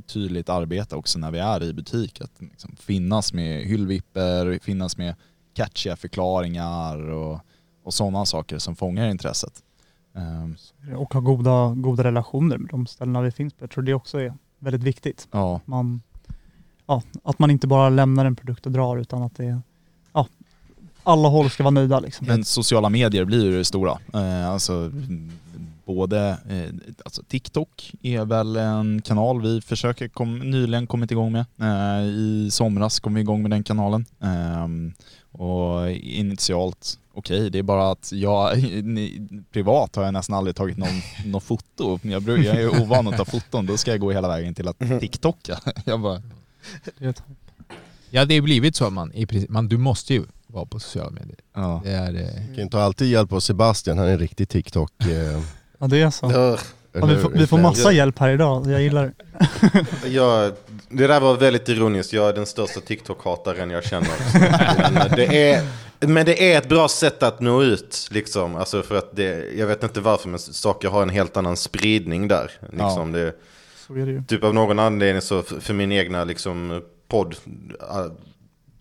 [0.06, 2.20] tydligt arbeta också när vi är i butik.
[2.20, 5.14] Att liksom finnas med hyllvipper, finnas med
[5.54, 7.40] catchiga förklaringar och,
[7.82, 9.62] och sådana saker som fångar intresset.
[10.14, 10.56] Ehm,
[10.96, 13.64] och ha goda, goda relationer med de ställena vi finns på.
[13.64, 15.28] Jag tror det också är väldigt viktigt.
[15.30, 16.02] ja, Man,
[16.86, 19.60] ja, att man inte bara lämnar en produkt och drar utan att det
[20.12, 20.26] ja,
[21.02, 22.26] alla håll ska vara nöjda liksom.
[22.26, 23.98] Men sociala medier blir ju det stora.
[24.14, 25.32] Eh, alltså, mm,
[25.94, 31.44] både, eh, alltså TikTok är väl en kanal vi försöker kom, nyligen kommit igång med.
[31.60, 34.06] Eh, I somras kom vi igång med den kanalen.
[34.20, 34.92] Ehm,
[35.32, 40.76] och initialt, okej det är bara att jag, ni, privat har jag nästan aldrig tagit
[40.76, 41.98] någon, någon foto.
[42.02, 44.78] Jag, jag är ovan att ta foton, då ska jag gå hela vägen till att
[45.00, 45.58] TikToka.
[45.84, 46.22] Jag bara,
[46.98, 47.22] Det är ett-
[48.14, 50.80] Ja det har blivit så att man, i princip, man, du måste ju vara på
[50.80, 51.36] sociala medier.
[51.54, 51.80] ja.
[51.84, 54.92] Det är, eh, kan ta alltid hjälp av Sebastian, han är en riktig TikTok...
[55.04, 55.40] Eh,
[55.82, 56.30] Ja det är så.
[56.32, 56.58] Ja,
[57.06, 60.08] vi, får, vi får massa hjälp här idag, jag gillar det.
[60.08, 60.52] Jag,
[60.88, 62.12] det där var väldigt ironiskt.
[62.12, 64.10] Jag är den största TikTok-hataren jag känner.
[64.92, 65.62] Men det, är,
[66.00, 68.08] men det är ett bra sätt att nå ut.
[68.10, 68.56] Liksom.
[68.56, 72.28] Alltså för att det, jag vet inte varför, men saker har en helt annan spridning
[72.28, 72.50] där.
[72.72, 73.14] Liksom.
[73.14, 73.32] Är
[74.06, 77.36] det typ av någon anledning så för, för min egna liksom, podd,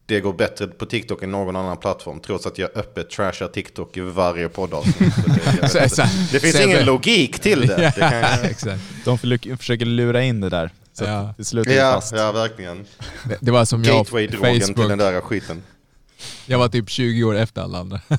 [0.05, 2.19] det går bättre på TikTok än någon annan plattform.
[2.19, 5.13] Trots att jag öppet trashar TikTok i varje poddavsnitt.
[5.73, 7.75] Det, det finns ingen logik till det.
[7.77, 8.81] det kan jag, Exakt.
[9.05, 9.17] De
[9.57, 10.69] försöker- lura in det där.
[10.93, 11.33] Så Ja.
[11.35, 12.13] till slut är det ja, fast.
[12.15, 12.85] ja, verkligen.
[13.29, 14.89] Det, det var som jag på Gateway-drogen till Facebook.
[14.89, 15.63] den där skiten.
[16.45, 18.01] Jag var typ 20 år efter alla andra.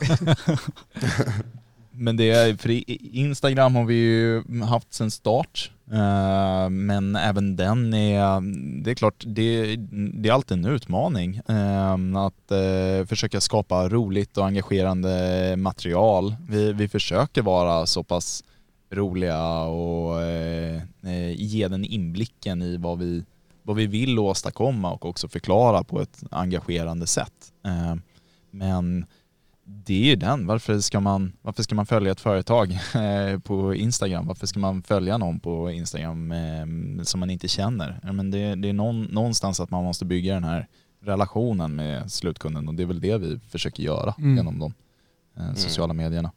[1.95, 5.71] Men det är, för Instagram har vi ju haft sedan start.
[5.93, 8.41] Eh, men även den är,
[8.83, 9.77] det är klart, det,
[10.13, 11.41] det är alltid en utmaning.
[11.49, 16.37] Eh, att eh, försöka skapa roligt och engagerande material.
[16.49, 18.45] Vi, vi försöker vara så pass
[18.91, 20.21] roliga och
[21.35, 23.25] ge den inblicken i vad vi,
[23.63, 27.53] vad vi vill åstadkomma och också förklara på ett engagerande sätt.
[28.51, 29.07] Men
[29.85, 30.47] det är ju den.
[30.47, 34.27] Varför ska man, varför ska man följa ett företag eh, på Instagram?
[34.27, 38.01] Varför ska man följa någon på Instagram eh, som man inte känner?
[38.13, 40.69] Men det, det är någon, någonstans att man måste bygga den här
[41.05, 44.37] relationen med slutkunden och det är väl det vi försöker göra Mm.
[44.37, 44.75] genom de
[45.37, 46.33] eh, sociala medierna.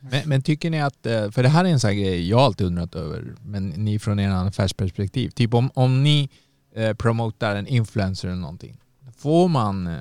[0.00, 2.66] Men, men tycker ni att, för det här är en sån här grej jag alltid
[2.66, 5.30] undrat över, men ni från er affärsperspektiv.
[5.30, 6.30] Typ om, om ni
[6.74, 8.76] eh, promotar en influencer eller någonting,
[9.16, 9.96] får man,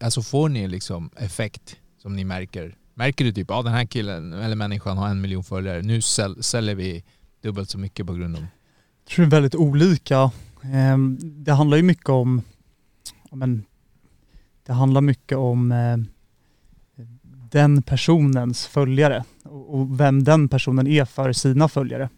[0.00, 2.74] alltså får ni liksom effekt som ni märker?
[2.94, 6.42] Märker du typ, ja den här killen eller människan har en miljon följare, nu säl,
[6.42, 7.04] säljer vi
[7.42, 8.42] dubbelt så mycket på grund av...
[8.42, 10.30] Jag tror det är väldigt olika.
[10.62, 12.42] Ehm, Det handlar ju mycket om,
[13.30, 13.64] men,
[14.66, 15.96] det handlar mycket om eh,
[17.50, 22.08] den personens följare och vem den personen är för sina följare.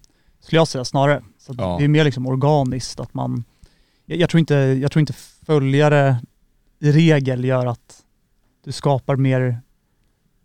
[0.40, 1.22] Skulle jag säga snarare.
[1.38, 1.76] Så Ja.
[1.78, 3.44] Det är mer liksom organiskt att man,
[4.06, 5.12] jag, jag, tror inte, jag tror inte
[5.46, 6.16] följare
[6.78, 8.02] i regel gör att
[8.64, 9.60] du skapar mer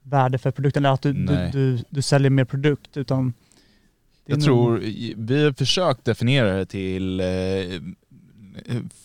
[0.10, 3.34] värde för produkten eller att du, du, du, du säljer mer produkt utan
[4.26, 4.78] Jag nog- tror,
[5.18, 7.26] vi har försökt definiera det till eh,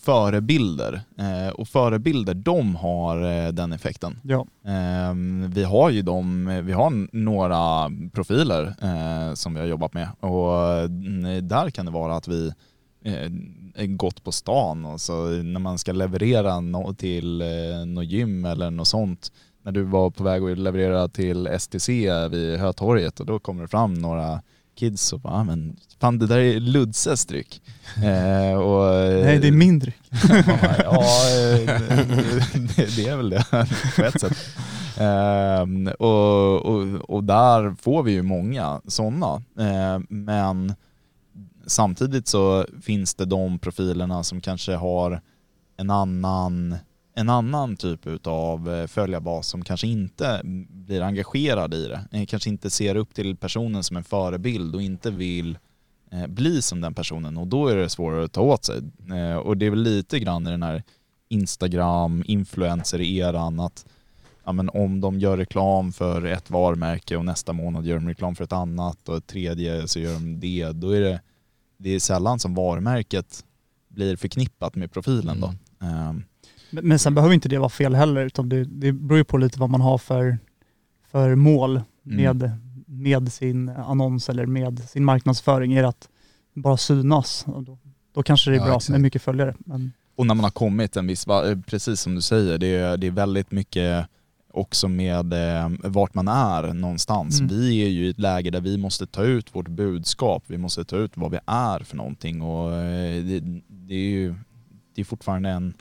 [0.01, 4.19] förebilder eh, och förebilder de har eh, den effekten.
[4.23, 4.45] Ja.
[4.65, 5.13] Eh,
[5.47, 10.89] vi har ju de, vi har några profiler eh, som vi har jobbat med och
[11.43, 12.51] där kan det vara att vi
[13.05, 18.45] eh, gått på stan och så när man ska leverera no, till eh, något gym
[18.45, 19.31] eller något sånt
[19.63, 23.67] när du var på väg att leverera till STC vid Hötorget och då kommer det
[23.67, 24.41] fram några
[24.75, 27.61] kids och bara, ah, men fan det där är Ludses dryck.
[28.03, 28.93] Eh, och,
[29.23, 30.01] Nej, det är min dryck.
[30.83, 31.65] ja, eh,
[32.75, 33.45] det, det är väl det
[33.95, 34.37] på ett sätt.
[34.97, 39.43] Ehm, och, och, och där får vi ju många sådana.
[39.59, 40.73] Ehm, men
[41.65, 45.21] samtidigt så finns det de profilerna som kanske har
[45.77, 46.75] en annan,
[47.15, 52.07] en annan typ av följarbas som kanske inte blir engagerad i det.
[52.11, 55.57] Eh, Kanske inte ser upp till personen som en förebild och inte vill
[56.11, 58.81] eh, bli som den personen och då är det svårare att ta åt sig.
[59.11, 60.83] Eh, och det är väl lite grann i den här
[61.29, 63.85] Instagram, influencer-eran att
[64.43, 68.35] ja, men om de gör reklam för ett varumärke och nästa månad gör de reklam
[68.35, 71.21] för ett annat och ett tredje så gör de det, då är det,
[71.77, 73.45] det är sällan som varumärket
[73.87, 75.53] blir förknippat med profilen då.
[75.85, 76.23] Ehm,
[76.73, 79.37] Men, men sen behöver inte det vara fel heller, utan det, det beror ju på
[79.37, 80.37] lite vad man har för,
[81.11, 82.51] för mål med,
[82.85, 85.73] med sin annons eller med sin marknadsföring.
[85.73, 86.09] Är det att
[86.53, 87.77] bara synas, och då,
[88.13, 88.89] då kanske det är Ja, bra exakt.
[88.89, 89.55] med mycket följare.
[89.59, 92.97] Men, Och när man har kommit en viss, eh, precis som du säger, det är,
[92.97, 94.07] det är väldigt mycket
[94.51, 97.39] också med eh, vart man är någonstans.
[97.39, 97.49] Mm.
[97.55, 100.85] Vi är ju i ett läge där vi måste ta ut vårt budskap, vi måste
[100.85, 104.35] ta ut vad vi är för någonting och eh, det, det är ju
[104.95, 105.73] det är fortfarande en,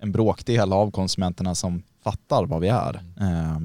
[0.00, 2.94] en bråkdel av konsumenterna som fattar vad vi är.
[3.20, 3.58] Eh,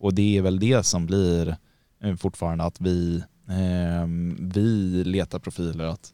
[0.00, 1.56] och det är väl det som blir
[2.02, 4.06] eh, fortfarande att vi, eh,
[4.38, 6.12] vi letar profiler att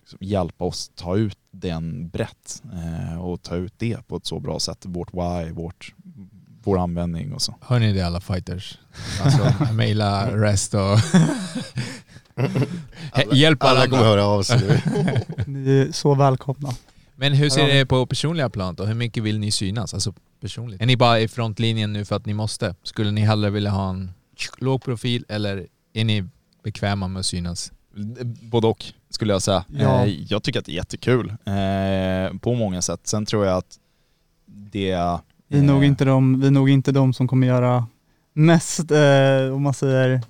[0.00, 4.40] liksom hjälpa oss ta ut den brett eh, och ta ut det på ett så
[4.40, 4.78] bra sätt.
[4.86, 5.94] Vårt why, vårt,
[6.64, 7.54] vår användning och så.
[7.60, 8.78] Hör ni det alla fighters?
[9.22, 10.80] Alltså mejla rest och...
[10.80, 10.98] Alla-
[13.34, 13.96] Hjälp alla varandra.
[13.98, 14.80] kommer höra av sig nu.
[15.46, 16.68] ni är så välkomna.
[17.20, 17.74] Men hur ser Ja.
[17.74, 18.84] det på personliga plan då?
[18.84, 19.94] Hur mycket vill ni synas?
[19.94, 20.82] Alltså personligt.
[20.82, 22.74] Är ni bara i frontlinjen nu för att ni måste?
[22.82, 24.10] Skulle ni hellre vilja ha en
[24.58, 26.24] låg profil eller är ni
[26.64, 27.72] bekväma med att synas?
[28.42, 29.64] Både och skulle jag säga.
[29.78, 30.06] Ja.
[30.06, 33.00] Eh, jag tycker att det är jättekul eh, på många sätt.
[33.04, 33.78] Sen tror jag att
[34.46, 34.96] det...
[35.48, 37.86] Vi är, nog eh, inte de, vi är nog inte de som kommer göra
[38.32, 40.20] mest, eh, om man säger,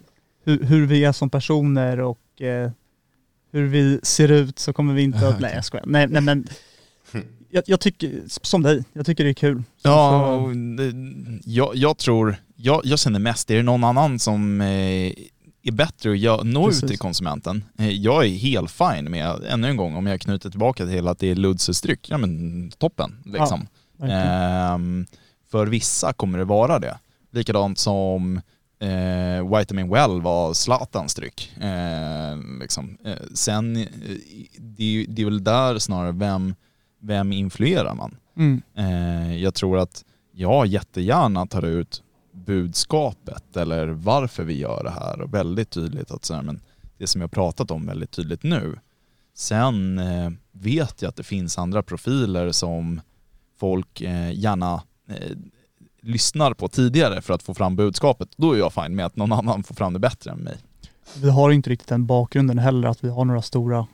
[0.44, 2.70] hur, hur vi är som personer och eh,
[3.52, 5.40] hur vi ser ut så kommer vi inte att...
[5.40, 5.84] Nej jag skojar.
[5.86, 6.46] Nej, nej men
[7.50, 9.62] jag, jag tycker, som dig, jag tycker det är kul.
[9.82, 10.42] Så- Ja,
[10.78, 10.90] så-
[11.44, 15.12] jag, jag tror, jag, jag känner mest, är det någon annan som eh,
[15.62, 17.64] är bättre att nå ut till konsumenten?
[17.78, 21.18] Eh, jag är helt fine med, ännu en gång, om jag knyter tillbaka till att
[21.18, 23.66] det är Ludses dryck, ja men toppen liksom.
[23.98, 24.22] verkligen.
[24.22, 25.06] Ehm,
[25.50, 26.98] för vissa kommer det vara det.
[27.32, 28.40] Likadant som
[28.80, 31.52] eh, Vitamin Well var Zlatans dryck.
[31.60, 32.98] Eh, liksom.
[33.04, 33.86] eh, sen, eh,
[34.58, 36.54] det, det är väl där snarare, vem,
[37.00, 38.16] vem influerar man?
[38.36, 38.62] Mm.
[38.74, 45.20] Eh, jag tror att jag jättegärna tar ut budskapet eller varför vi gör det här
[45.20, 46.60] och väldigt tydligt att så här, men
[46.98, 48.78] det som jag pratat om väldigt tydligt nu.
[49.34, 53.00] Sen eh, vet jag att det finns andra profiler som
[53.60, 55.36] folk eh, gärna eh,
[56.02, 58.28] lyssnar på tidigare för att få fram budskapet.
[58.36, 60.56] Då är jag fine med att någon annan får fram det bättre än mig.
[61.16, 63.86] Vi har inte riktigt den bakgrunden heller att vi har några stora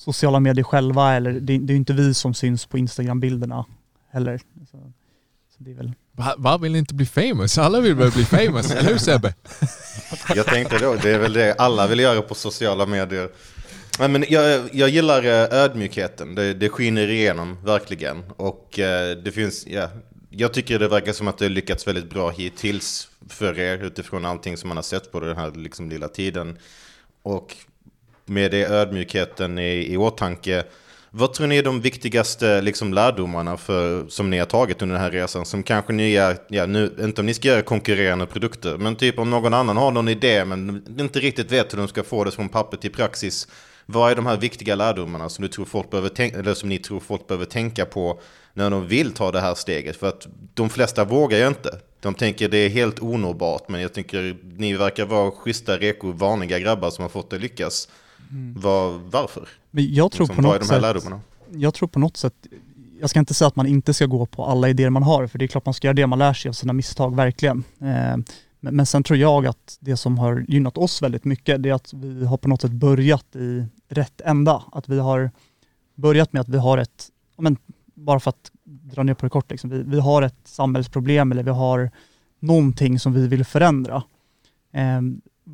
[0.00, 3.64] sociala medier själva eller det, det är inte vi som syns på Instagram-bilderna
[4.12, 4.38] heller.
[4.70, 4.76] Så,
[5.56, 5.92] så det är väl...
[6.12, 7.58] Va- Vad vill inte bli famous?
[7.58, 9.34] Alla vill väl bli famous, eller hur Sebbe?
[10.34, 13.30] Jag tänkte då, det är väl det alla vill göra på sociala medier.
[13.98, 18.22] Nej, men jag, jag gillar eh, ödmjukheten, det, det skiner igenom verkligen.
[18.36, 19.88] Och eh, det finns, ja,
[20.30, 24.24] jag tycker det verkar som att det har lyckats väldigt bra hittills för er utifrån
[24.24, 26.58] allting som man har sett på den här liksom, lilla tiden.
[27.22, 27.56] Och
[28.30, 30.64] med det ödmjukheten i, i åtanke,
[31.10, 35.04] vad tror ni är de viktigaste liksom, lärdomarna för, som ni har tagit under den
[35.04, 35.46] här resan?
[35.46, 39.30] Som kanske nya, ja, nu, inte om ni ska göra konkurrerande produkter, men typ om
[39.30, 42.48] någon annan har någon idé men inte riktigt vet hur de ska få det från
[42.48, 43.48] papper till praxis.
[43.86, 46.78] Vad är de här viktiga lärdomarna som, du tror folk behöver tänka, eller som ni
[46.78, 48.20] tror folk behöver tänka på
[48.54, 49.96] när de vill ta det här steget?
[49.96, 51.78] För att de flesta vågar ju inte.
[52.00, 56.58] De tänker det är helt onåbart, men jag tycker ni verkar vara schyssta, reko, vanliga
[56.58, 57.88] grabbar som har fått det lyckas.
[58.56, 59.48] Var, varför?
[59.70, 61.20] Men jag tror Liksom, på vad är något de här sätt, lärdomarna?
[61.52, 62.34] jag tror på något sätt,
[63.00, 65.38] jag ska inte säga att man inte ska gå på alla idéer man har, för
[65.38, 67.64] det är klart man ska göra det, man lär sig av sina misstag, verkligen.
[67.80, 68.16] Eh,
[68.62, 71.74] Men, men sen tror jag att det som har gynnat oss väldigt mycket, det är
[71.74, 74.62] att vi har på något sätt börjat i rätt ända.
[74.72, 75.30] Att vi har
[75.94, 77.08] börjat med att vi har ett,
[77.38, 77.56] men
[77.94, 81.42] bara för att dra ner på det kort, liksom, vi, vi har ett samhällsproblem eller
[81.42, 81.90] vi har
[82.40, 84.02] någonting som vi vill förändra.
[84.72, 85.00] Eh,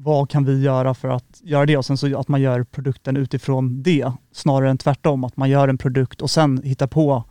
[0.02, 1.76] vad kan vi göra för att göra det?
[1.76, 5.24] Och sen så att man gör produkten utifrån det, snarare än tvärtom.
[5.24, 7.24] Att man gör en produkt och sen hittar på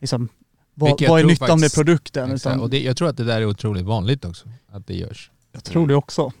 [0.00, 0.28] liksom,
[0.74, 2.32] vad, vad är nyttan faktiskt- med produkten?
[2.32, 2.46] Exakt.
[2.54, 5.30] Utan, Och det, jag tror att det där är otroligt vanligt också, att det görs.
[5.52, 6.32] jag tror det också.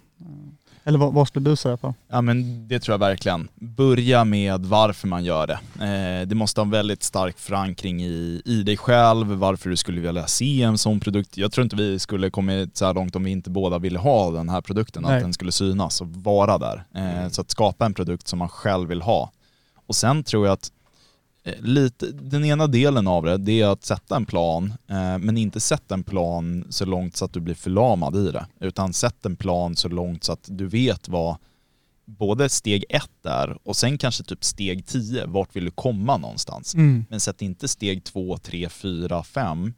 [0.86, 1.94] Eller vad, vad skulle du säga på?
[2.08, 3.48] Ja men det tror jag verkligen.
[3.54, 5.58] Börja med varför man gör det.
[5.84, 10.00] Eh, det måste ha en väldigt stark förankring i, i dig själv, varför du skulle
[10.00, 11.36] vilja se en sån produkt.
[11.36, 14.30] Jag tror inte vi skulle kommit så här långt om vi inte båda ville ha
[14.30, 15.16] den här produkten, Nej.
[15.16, 16.84] att den skulle synas och vara där.
[16.94, 19.30] Eh, så att skapa en produkt som man själv vill ha.
[19.86, 20.70] Och sen tror jag att
[21.58, 25.60] lite, den ena delen av det, det är att sätta en plan, eh, men inte
[25.60, 28.46] sätta en plan så långt så att du blir förlamad i det.
[28.60, 31.36] Utan sätt en plan så långt så att du vet vad
[32.04, 36.74] både steg ett är och sen kanske typ steg tio, vart vill du komma någonstans?
[36.74, 37.04] Mm.
[37.10, 39.72] Men sätt inte steg två, tre, fyra, fem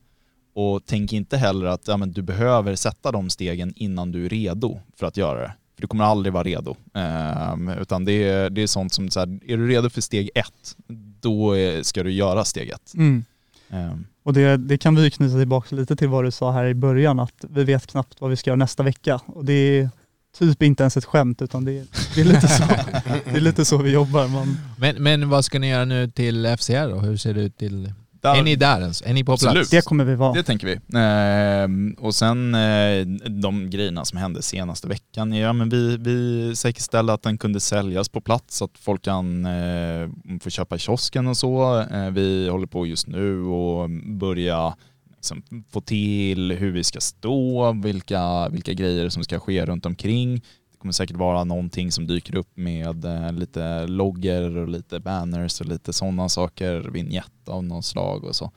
[0.55, 4.29] och tänk inte heller att ja, men du behöver sätta de stegen innan du är
[4.29, 5.53] redo för att göra det.
[5.77, 6.77] För du kommer aldrig vara redo.
[6.95, 10.31] Ehm, utan det är, det är sånt som, så här, är du redo för steg
[10.35, 10.77] ett,
[11.21, 12.95] då är, ska du göra steg ett.
[12.95, 13.25] Mm.
[13.71, 16.75] Ehm, Och det, det kan vi knyta tillbaka lite till vad du sa här i
[16.75, 19.21] början, att vi vet knappt vad vi ska göra nästa vecka.
[19.27, 19.91] Och det är
[20.39, 22.63] typ inte ens ett skämt, utan det är, det är, lite, så,
[23.25, 24.29] det är lite så vi jobbar.
[24.29, 26.99] Man, Men, men vad ska ni göra nu till FCR då?
[26.99, 27.93] Hur ser det ut till...
[28.21, 29.03] där- Är ni där ens?
[29.03, 29.45] Är ni på plats?
[29.45, 29.71] Absolut.
[29.71, 30.33] det kommer vi vara.
[30.33, 30.99] Det tänker vi.
[30.99, 37.13] Ehm, och sen eh, de grejerna som hände senaste veckan, ja men vi, vi säkerställde
[37.13, 40.09] att den kunde säljas på plats så att folk kan eh,
[40.41, 41.81] få köpa i kiosken och så.
[41.93, 44.75] Eh, vi håller på just nu och börja
[45.17, 45.43] liksom,
[45.73, 50.43] få till hur vi ska stå, vilka, vilka grejer som ska ske runt omkring.
[50.77, 55.61] Det kommer säkert vara någonting som dyker upp med eh, lite loggor och lite banners
[55.61, 58.51] och lite sådana saker, vignett av något slag och så.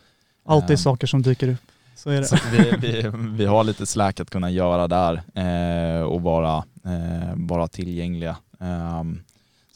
[0.46, 1.62] Alltid Ehm, saker som dyker upp.
[1.96, 2.26] Så är det.
[2.26, 7.34] så vi, vi, vi har lite slack att kunna göra där eh, och vara, eh,
[7.36, 8.38] vara tillgängliga.
[8.60, 9.22] Ehm,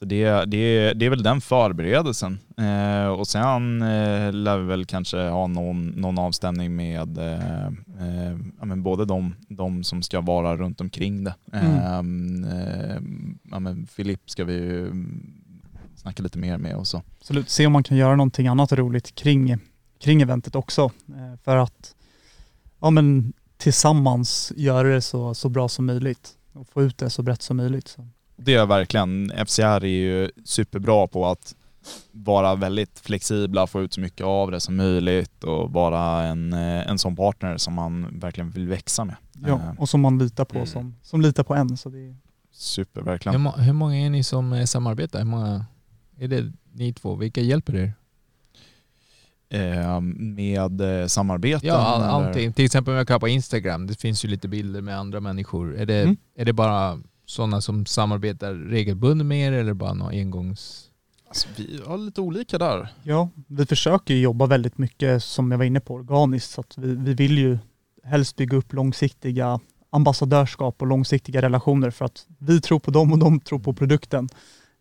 [0.04, 2.40] så det, det, det är väl den förberedelsen.
[2.58, 7.66] Eh, och sen eh, lär vi väl kanske ha någon, någon avstämning med eh,
[8.00, 11.36] eh, ja, men både de, de som ska vara runt omkring det.
[11.54, 12.98] Ehm, eh,
[13.52, 14.92] ja, men Filip ska vi ju
[15.96, 17.02] snacka lite mer med och så.
[17.20, 19.58] Absolut, se om man kan göra någonting annat roligt kring,
[20.00, 20.92] kring eventet också.
[21.08, 21.96] Eh, För att
[22.80, 27.22] ja, men tillsammans göra det så, så bra som möjligt och få ut det så
[27.24, 27.88] brett som möjligt.
[27.88, 28.08] Så.
[28.44, 29.32] Det är verkligen.
[29.48, 31.56] FCR är ju superbra på att
[32.12, 36.90] vara väldigt flexibla, få ut så mycket av det som möjligt och vara en, eh,
[36.90, 39.16] en sån partner som man verkligen vill växa med.
[39.46, 40.68] Ja, Eh, och som man litar på, Mm.
[40.68, 41.78] som, som litar på en.
[41.78, 42.16] Så det är,
[42.52, 43.42] Super, Hur, verkligen.
[43.42, 45.20] må- hur många är ni som eh, samarbetar?
[45.20, 45.66] Hur många
[46.20, 47.16] är det ni två?
[47.16, 47.94] Vilka hjälper er?
[49.50, 50.82] Eh, med
[51.12, 51.68] samarbeten.
[51.68, 52.12] Ja, all, eller?
[52.28, 52.54] allting.
[52.54, 55.76] Till exempel om jag kollar på Instagram, det finns ju lite bilder med andra människor.
[55.78, 56.18] Är det, Mm.
[56.38, 57.00] är det bara
[57.34, 60.90] sådana som samarbetar regelbundet med er eller bara några engångs...
[61.28, 62.88] Alltså, vi har lite olika där.
[63.04, 66.52] ja, vi försöker jobba väldigt mycket, som jag var inne på, organiskt.
[66.52, 67.58] Så att vi, vi vill ju
[68.04, 69.60] helst bygga upp långsiktiga
[69.90, 74.30] ambassadörskap och långsiktiga relationer för att vi tror på dem och de tror på produkten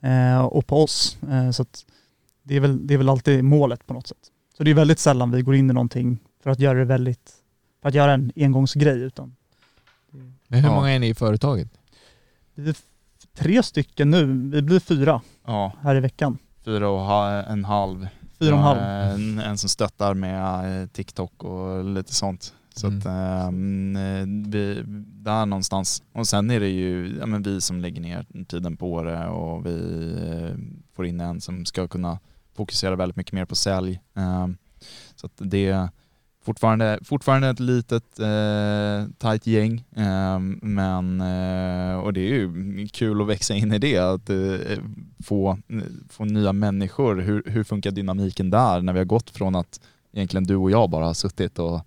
[0.03, 1.19] eh, och på oss.
[1.31, 1.85] Eh, så att
[2.43, 4.19] det, är väl, det är väl alltid målet på något sätt.
[4.57, 7.33] Så det är väldigt sällan vi går in i någonting för att göra det väldigt,
[7.83, 9.37] för att göra en engångsgrej utan
[10.49, 10.75] Men hur Ja.
[10.75, 11.69] många är ni i företaget?
[12.55, 12.77] Vi är
[13.35, 16.39] tre stycken nu, vi blir fyra Ja, här i veckan.
[16.65, 18.09] fyra och ha- en halv.
[18.39, 18.81] Fyra och en halv.
[18.81, 22.55] En, en som stöttar med eh, TikTok och lite sånt.
[22.75, 22.99] Så Mm.
[22.99, 24.83] att eh, vi,
[25.23, 26.03] där någonstans.
[26.13, 29.67] Och sen är det ju ja, men vi som lägger ner tiden på det och
[29.67, 29.77] vi
[30.31, 30.57] eh,
[30.97, 32.19] får in en som ska kunna
[32.57, 34.01] fokusera väldigt mycket mer på sälj.
[34.15, 34.57] Ehm,
[35.17, 35.89] så att det är
[36.45, 39.85] fortfarande, fortfarande ett litet eh, tajt gäng.
[39.97, 44.79] ehm, men, eh, och det är ju kul att växa in i det, att eh,
[45.25, 45.59] få,
[46.11, 47.17] få nya människor.
[47.21, 49.81] Hur, hur funkar dynamiken där när vi har gått från att
[50.13, 51.81] egentligen du och jag bara har suttit och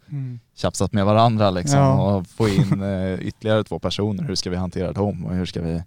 [0.55, 2.15] tjafsat med varandra liksom, Ja.
[2.15, 4.23] och få in eh, ytterligare två personer.
[4.23, 5.81] Hur ska vi hantera dem och hur ska vi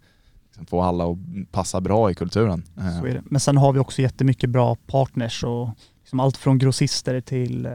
[0.46, 1.18] liksom, få alla att
[1.52, 2.62] passa bra i kulturen?
[2.78, 3.20] Eh.
[3.24, 5.68] Men sen har vi också jättemycket bra partners och
[6.00, 7.72] liksom allt från grossister till, eh,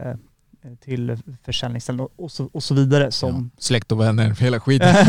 [0.80, 3.60] till försäljningsställen och, så, och så vidare som Ja.
[3.62, 4.94] Släkt och vänner, hela skiten.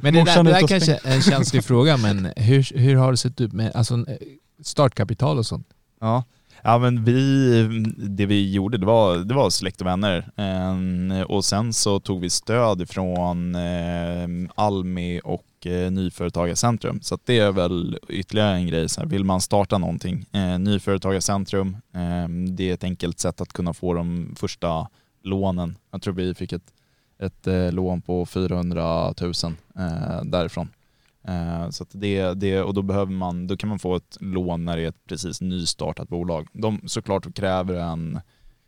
[0.00, 3.16] Men det där, det där kanske är en känslig fråga, men hur, hur har det
[3.16, 4.16] sett ut med alltså, eh,
[4.62, 5.66] startkapital och sånt?
[6.00, 6.24] Ja.
[6.62, 10.30] ja, men vi, det vi gjorde det var, det var släkt och vänner.
[10.36, 17.00] Eh, och sen så tog vi stöd från eh, Almi och eh, Nyföretagarcentrum.
[17.02, 18.88] Så att det är väl ytterligare en grej.
[18.88, 23.52] Så här, vill man starta någonting, eh, Nyföretagarcentrum, eh, det är ett enkelt sätt att
[23.52, 24.88] kunna få de första
[25.22, 25.78] lånen.
[25.90, 26.72] Jag tror vi fick ett,
[27.18, 29.32] ett eh, lån på 400 000
[29.78, 30.68] eh, därifrån.
[31.28, 34.64] Eh, Så att det, det, och då, behöver man, då kan man få ett lån
[34.64, 36.48] när det är ett precis nystartat bolag.
[36.52, 38.20] De såklart kräver en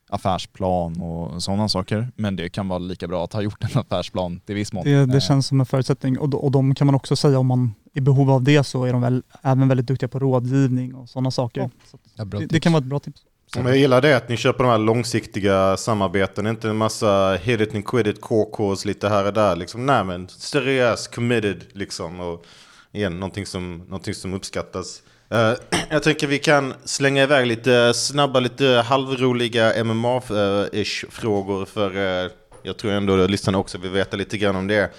[0.08, 4.40] affärsplan och sådana saker, men det kan vara lika bra att ha gjort en affärsplan
[4.40, 4.84] till viss mån.
[4.84, 6.18] det, det Eh, känns som en förutsättning.
[6.18, 8.84] Och, och de kan man också säga om man är i behov av det så
[8.84, 11.70] är de väl även väldigt duktiga på rådgivning och sådana saker.
[11.90, 13.20] Så Ja, bra det, det kan vara ett bra tips.
[13.56, 17.60] Men jag gillar det att ni köper de här långsiktiga samarbeten, inte en massa hit
[17.60, 19.56] it and quit it KKs lite här och där.
[19.56, 22.20] Liksom, nej men seriös, committed liksom.
[22.20, 22.44] Och
[22.92, 25.02] igen, någonting som, någonting som uppskattas.
[25.30, 25.52] Eh,
[25.90, 32.30] jag tänker vi kan slänga iväg lite snabba, lite halvroliga MMA-ish frågor för eh,
[32.62, 34.90] jag tror ändå att lyssnarna också vill veta lite grann om det.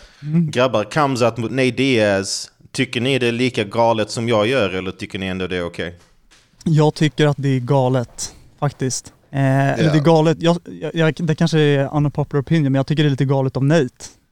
[0.49, 2.51] Grabbar, Kamzat mot Nate Diaz.
[2.71, 5.65] Tycker ni det är lika galet som jag gör eller tycker ni ändå det är
[5.65, 5.95] okej?
[6.63, 9.13] Jag tycker att det är galet faktiskt.
[9.31, 9.39] Eh,
[9.73, 9.91] Eller Ja.
[9.91, 10.57] det är galet, jag,
[10.93, 13.83] jag, det kanske är unpopular opinion, men jag tycker det är lite galet av Nate,
[13.83, 13.89] om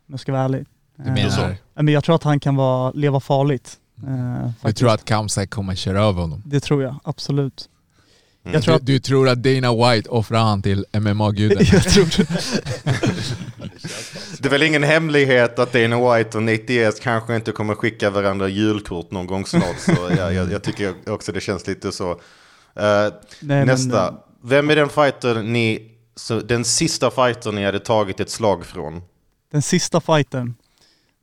[0.07, 0.65] jag ska vara ärlig.
[0.95, 3.77] Du menar, Eh, men jag tror att han kan vara, leva farligt.
[4.08, 6.41] Eh, du tror att Kamsai kommer köra över honom?
[6.45, 7.70] Det tror jag, absolut.
[8.43, 8.53] Mm.
[8.53, 11.58] Jag tror Du, att, du tror att Dana White offrar han till MMA-guden?
[11.72, 12.28] jag tror det.
[14.39, 18.10] Det är väl ingen hemlighet att Dana White och Nate Diaz kanske inte kommer skicka
[18.10, 19.80] varandra julkort någon gång snart.
[19.80, 22.12] Så jag, jag, jag tycker också det känns lite så.
[22.12, 22.18] Eh,
[22.76, 24.08] Nej, men, nästa.
[24.08, 28.66] eh, Vem är den fighter ni, så den sista fighter ni hade tagit ett slag
[28.66, 29.01] från?
[29.51, 30.56] Den sista fighten.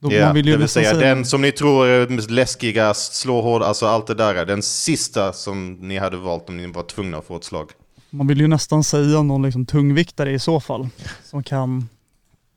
[0.03, 3.87] Då ju det vill säga säga den som ni tror är läskigast, slår hård, alltså
[3.87, 4.47] allt det där.
[4.47, 7.71] Den sista som ni hade valt om ni var tvungna att få ett slag.
[8.11, 10.89] Man vill ju nästan säga någon liksom tungviktare i så fall.
[11.25, 11.89] Som kan,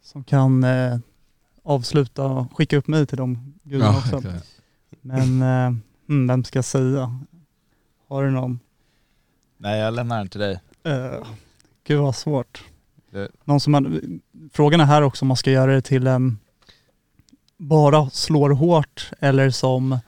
[0.03, 0.97] som kan eh,
[1.63, 4.27] avsluta och skicka upp mig till de gudarna Ja, också.
[4.29, 4.47] exakt.
[5.01, 5.73] Men eh,
[6.09, 7.19] mm, vem ska jag säga?
[8.09, 8.59] Har du någon?
[9.57, 10.59] Nej, jag lämnar den till dig.
[10.87, 11.25] Uh,
[11.87, 12.63] gud vad svårt.
[13.11, 14.01] Det- Någon som man,
[14.53, 16.37] frågan är här också om man ska göra det till en
[17.59, 19.99] bara slår hårt eller som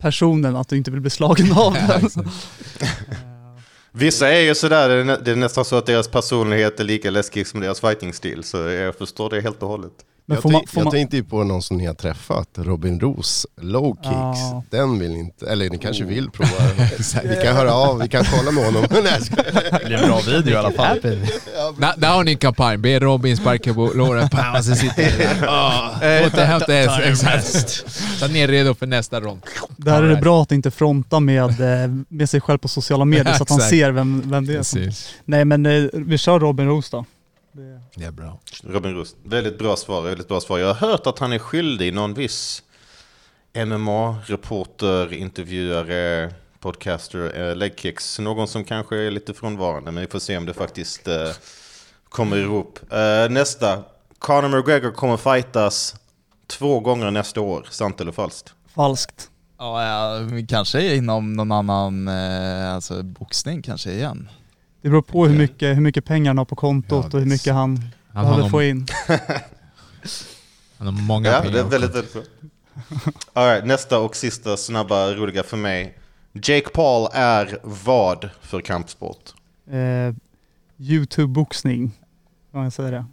[0.00, 2.10] personen, att du inte vill bli slagen av den.
[3.92, 6.84] Vissa är ju sådär, det är, nä- det är nästan så att deras personlighet är
[6.84, 8.44] lika läskig som deras fighting-stil.
[8.44, 9.92] Så jag förstår det helt och hållet.
[10.28, 12.48] Men jag får man, får jag man, tänkte ju på någon som ni har träffat,
[12.54, 14.08] Robin Roos, low kicks.
[14.10, 14.62] Ja.
[14.70, 16.50] Den vill inte, eller ni kanske vill prova.
[17.24, 18.86] vi kan höra av, vi kan kolla med honom.
[18.90, 21.00] Det blir en bra video i alla fall.
[21.96, 22.76] Där, har ni en kampanj.
[22.76, 24.30] Be Robin sparka på låret.
[24.30, 26.26] Pam, så sitter det där.
[26.26, 27.00] Återhämta er.
[27.00, 27.84] Exakt.
[28.18, 29.40] Så att ni är redo för nästa rond.
[29.76, 33.34] där är det bra att inte fronta med, eh, med sig själv på sociala medier
[33.34, 34.94] så att han ser vem, vem det är.
[35.24, 37.04] Nej men eh, vi kör Robin Roos då.
[37.52, 38.38] Det- Det är bra.
[38.64, 40.58] Robin Rust, väldigt bra svar, väldigt bra svar.
[40.58, 42.62] Jag har hört att han är skyldig någon viss
[43.54, 48.18] MMA-reporter, intervjuare, podcaster, eh, legkicks.
[48.18, 51.30] Någon som kanske är lite frånvarande, men vi får se om det faktiskt eh,
[52.08, 52.78] kommer ihop.
[52.92, 53.82] Eh, nästa,
[54.18, 55.94] Conor McGregor kommer fightas
[56.46, 58.54] två gånger nästa år, sant eller falskt?
[58.74, 59.30] Falskt.
[59.58, 64.28] Ja, ja, kanske inom någon annan eh, alltså, boxning kanske igen.
[64.82, 67.26] Det beror på hur mycket, hur mycket pengar han har på kontot Ja, och hur
[67.30, 67.80] mycket han,
[68.12, 68.86] Han har, behöver få in.
[70.78, 71.52] han har många Ja, pengar.
[71.54, 72.22] det är väldigt, väldigt bra.
[73.32, 75.98] All right, nästa och sista snabba, roliga för mig.
[76.32, 79.34] Jake Paul är vad för kampsport?
[79.70, 80.14] Eh,
[80.76, 81.90] Youtube-boxning,
[82.52, 83.04] kan man säga det.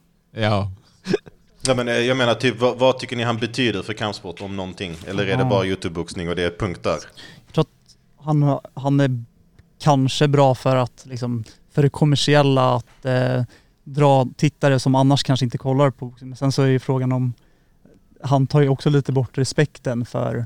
[0.42, 0.72] Ja.
[1.68, 4.56] Ja, men, eh, jag menar, typ, vad, vad tycker ni han betyder för kampsport om
[4.56, 4.96] någonting?
[5.08, 6.98] Eller är det bara YouTube-boxning och det är punkt där?
[7.46, 7.96] Jag tror att
[8.26, 9.24] han, han är
[9.86, 13.44] kanske bra för att liksom, för det kommersiella att eh,
[13.84, 16.30] dra tittare som annars kanske inte kollar på boxning.
[16.30, 17.34] Men sen så är ju frågan om,
[18.24, 20.46] han tar ju också lite bort respekten för,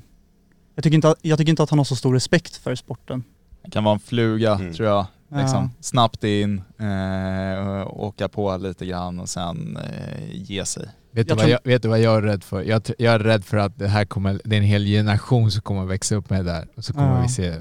[0.76, 3.24] jag tycker inte, att- jag tycker inte att han har så stor respekt för sporten.
[3.64, 4.74] Det kan vara en fluga Mm.
[4.74, 5.06] tror jag.
[5.32, 5.70] Liksom, Ja.
[5.82, 10.90] Snabbt in, eh, åka på lite grann och sen eh, ge sig.
[11.12, 12.64] Vet, du Jag vad jag, vet du vad jag är rädd för?
[12.64, 15.62] Jag, jag är rädd för att det här kommer, det är en hel generation som
[15.62, 16.68] kommer växa upp med det där.
[16.76, 17.22] Och så kommer Ja.
[17.22, 17.54] vi se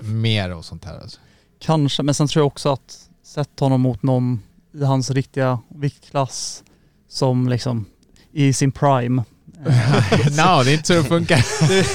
[0.00, 0.98] mer och sånt här.
[1.00, 1.20] Alltså.
[1.58, 4.42] Kanske, men sen tror jag också att sätt honom mot någon
[4.74, 6.62] i hans riktiga viktklass
[7.08, 7.84] som liksom
[8.32, 9.24] i sin prime.
[9.64, 11.44] no, det är inte så det funkar.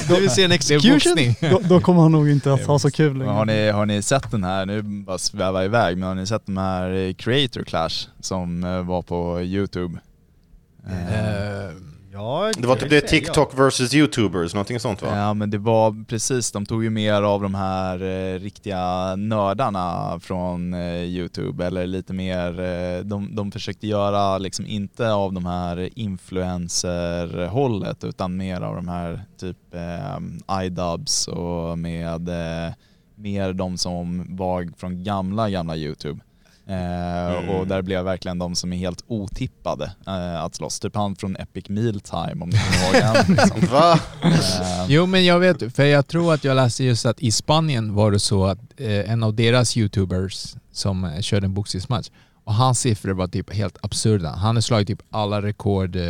[0.14, 1.16] Du vill se en execution?
[1.42, 3.66] då, då kommer han nog inte att ha så kul Men har, längre.
[3.66, 6.58] ni, har ni sett den här, nu bara svävar iväg, men har ni sett de
[6.58, 10.00] här eh, Creator Clash som eh, var på YouTube?
[10.90, 11.72] Eh,
[12.18, 15.18] ja, Det var typ det TikTok versus YouTubers, någonting sånt va?
[15.18, 20.20] Ja men det var precis, de tog ju mer av de här eh, riktiga nördarna
[20.20, 25.46] från eh, Youtube eller lite mer, eh, de, de försökte göra liksom inte av de
[25.46, 30.18] här influencer-hållet utan mer av de här typ eh,
[30.66, 32.74] iDubs och med eh,
[33.16, 36.20] mer de som var från gamla, gamla Youtube.
[36.70, 40.80] Eh, Och där blev verkligen de som är helt otippade eh, att slåss.
[40.80, 43.26] Typ han från Epic Mealtime om ni kommer ihåg han.
[43.36, 43.62] Liksom.
[43.72, 44.00] Va?
[44.24, 47.94] Eh, Jo men jag vet, för jag tror att jag läste just att i Spanien
[47.94, 52.10] var det så att eh, en av deras youtubers som eh, körde en boxningsmatch
[52.44, 54.30] och hans siffror var typ helt absurda.
[54.30, 56.04] Han har slagit typ alla rekord eh,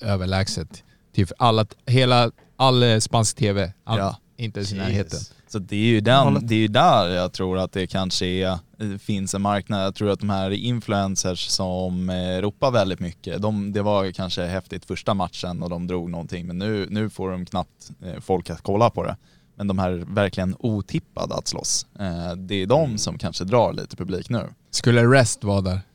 [0.00, 0.82] överlägset.
[1.14, 3.72] Typ alla, hela, all spansk tv.
[3.84, 4.16] All, Ja.
[4.36, 5.20] Inte ens i närheten.
[5.48, 8.58] Så det är ju den, det är ju där jag tror att det kanske är,
[8.98, 9.84] finns en marknad.
[9.84, 14.42] Jag tror att de här influencers som eh, ropar väldigt mycket, de, det var kanske
[14.46, 18.50] häftigt första matchen och de drog någonting men nu, nu får de knappt eh, folk
[18.50, 19.16] att kolla på det.
[19.56, 23.96] Men de här verkligen otippade att slåss, eh, det är de som kanske drar lite
[23.96, 24.48] publik nu.
[24.70, 25.80] Skulle Rest vara där?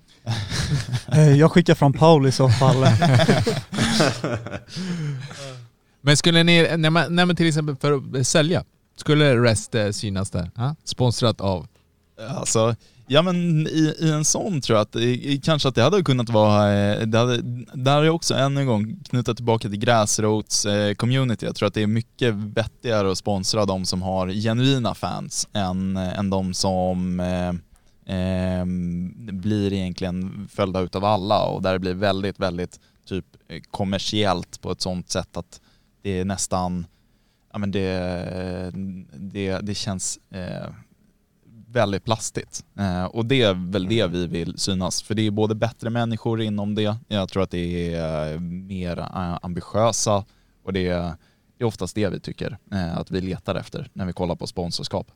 [1.11, 2.75] Eh, Jag skickar fram Paul i så fall.
[6.01, 6.91] Men skulle ni, nej
[7.25, 8.63] men till exempel för att sälja,
[8.95, 10.51] skulle Rest eh, synas där?
[10.83, 11.67] Sponsrat av?
[12.28, 12.76] Alltså,
[13.07, 16.30] ja men i, i en sån tror jag att det, kanske att det hade kunnat
[16.30, 17.41] vara, eh, det hade,
[17.74, 21.45] där är också än en gång knutit tillbaka till gräsrots eh, community.
[21.45, 25.97] Jag tror att det är mycket vettigare att sponsra de som har genuina fans än,
[25.97, 27.49] eh, än de som eh,
[28.15, 28.65] eh,
[29.34, 34.72] blir egentligen följda utav alla och där det blir väldigt, väldigt typ eh, kommersiellt på
[34.72, 35.61] ett sånt sätt att
[36.01, 36.86] det är nästan,
[37.53, 38.72] ja men det,
[39.13, 40.70] det, det känns eh,
[41.72, 42.65] väldigt plastigt.
[42.80, 45.01] Eh, och det är väl det vi vill synas.
[45.01, 48.99] För det är både bättre människor inom det, jag tror att det är eh, mer
[48.99, 50.26] eh, ambitiösa
[50.63, 51.01] och det är,
[51.57, 54.47] det är oftast det vi tycker eh, att vi letar efter när vi kollar på
[54.47, 55.11] sponsorskap.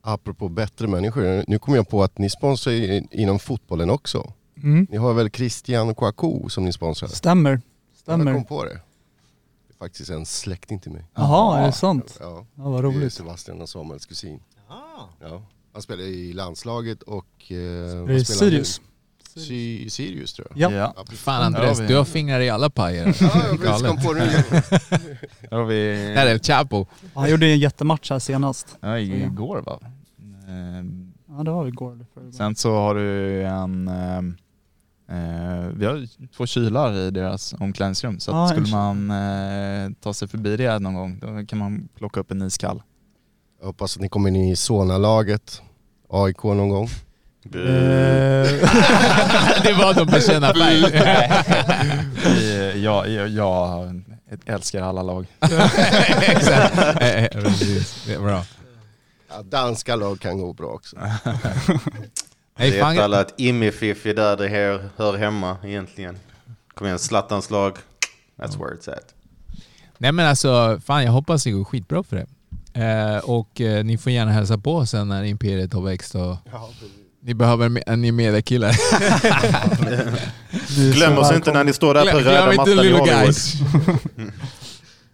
[0.00, 2.72] Apropå bättre människor, nu kom jag på att ni sponsrar
[3.14, 4.32] inom fotbollen också.
[4.56, 4.86] Mm.
[4.90, 7.08] Ni har väl Christian Kouakou som ni sponsrar?
[7.08, 7.50] Stämmer.
[7.50, 7.60] Jag
[7.98, 8.32] Stämmer.
[8.34, 8.70] kom på det.
[8.70, 11.04] Det är faktiskt en släkting till mig.
[11.14, 12.16] Jaha, är det sant?
[12.20, 13.12] Ja, Ja, vad det är roligt.
[13.12, 14.40] Sebastian och Samuels kusin.
[14.68, 14.74] Ah.
[15.20, 15.42] Ja.
[15.72, 17.26] Han spelar i landslaget och...
[17.48, 18.24] Eh, Är vad det nu?
[18.24, 18.80] Sirius?
[19.36, 20.72] Sy- Sirius tror jag.
[20.72, 20.92] Ja.
[20.96, 21.04] Ja.
[21.16, 23.16] Fan Andres, vi- du har fingrar i alla pajer.
[23.20, 24.60] Ja, jag precis kom på det nu.
[25.50, 25.84] Där har vi...
[26.14, 26.86] Där är El Chapo.
[27.14, 28.76] Han gjorde en jättematch här senast.
[28.80, 29.78] Ja, igår va?
[30.48, 30.84] Eh,
[31.36, 32.06] Ja det var igår.
[32.32, 34.20] Sen så har du en, eh,
[35.08, 36.06] Eh, vi har ju
[36.36, 40.94] två kylar i deras omklädningsrum så en skulle man eh, ta sig förbi det någon
[40.94, 42.82] gång då kan man plocka upp en iskall.
[43.62, 45.62] Jag hoppas att ni kommer in i Solna-laget,
[46.08, 46.88] AIK någon gång.
[47.42, 47.58] det
[49.78, 50.80] var de bekända färg.
[52.82, 54.02] Jag, jag, jag
[54.46, 55.26] älskar alla lag.
[56.20, 56.78] Exakt.
[57.00, 58.44] Eh, eh, bra.
[59.28, 60.96] Ja, danska lag kan gå bra också.
[62.58, 66.18] Nej, Vet fan, alla att Immi-Fiff är där det här hör hemma egentligen.
[66.74, 67.76] Kom igen, Zlatans lag.
[68.36, 69.14] That's where it's at.
[69.98, 72.26] nej men alltså, fan jag hoppas det går skitbra för det.
[72.74, 76.36] Eh, och eh, ni får gärna hälsa på sen när Imperiet har växt och
[77.24, 78.72] ni behöver en ny mediakille.
[80.94, 83.08] Glöm oss inte när ni står där på Glöm- röda mattan i Hollywood.
[83.08, 83.54] guys.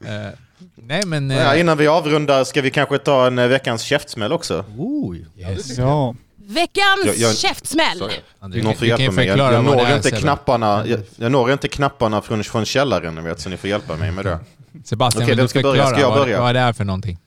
[0.05, 0.31] Eh,
[0.77, 1.31] nej men...
[1.31, 4.65] eh, Ja, innan vi avrundar ska vi kanske ta en eh, veckans käftsmäll också.
[4.79, 5.17] Ooh.
[5.37, 5.79] yes.
[5.79, 6.15] Ja.
[6.37, 7.99] Veckans Jag- jag- käftsmäll!
[7.99, 8.15] Sorry.
[8.41, 9.27] André, Någon får hjälpa mig.
[9.27, 12.65] Jag, jag, vad det når är, inte knapparna, jag, jag når inte knapparna från, från
[12.65, 14.39] källaren, ni vet, så ni får hjälpa mig med det.
[14.85, 15.73] Sebastian, vem du ska börja?
[15.83, 16.41] förklara Ska jag vad, börja?
[16.41, 17.19] vad det är för någonting?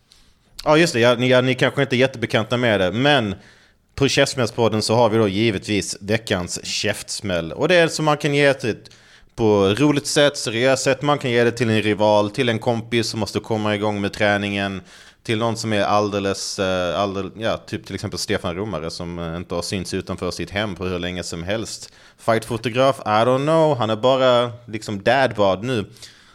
[0.64, 3.36] Ja just det, ja, ni, ja, ni kanske inte är jättebekanta med det, men
[3.96, 7.52] på Käftsmällspodden så har vi då givetvis veckans käftsmäll.
[7.52, 8.76] Och det är som man kan ge till
[9.36, 13.08] på roligt sätt, seriöst sätt, man kan ge det till en rival, till en kompis
[13.08, 14.82] som måste komma igång med träningen,
[15.24, 19.36] till någon som är alldeles, eh, alldeles ja, typ till exempel Stefan Romare som eh,
[19.36, 21.94] inte har synts utanför sitt hem på hur länge som helst.
[22.18, 25.86] Fightfotograf, I don't know, han är bara liksom dadbad nu.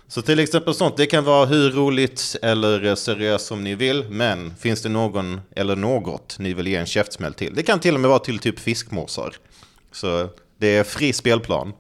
[0.09, 4.55] Så till exempel sånt, det kan vara hur roligt eller seriöst som ni vill, men
[4.57, 7.55] finns det någon eller något ni vill ge en käftsmäll till?
[7.55, 9.35] Det kan till och med vara till typ fiskmåsar.
[9.93, 10.29] Så
[10.59, 11.73] det är fri spelplan.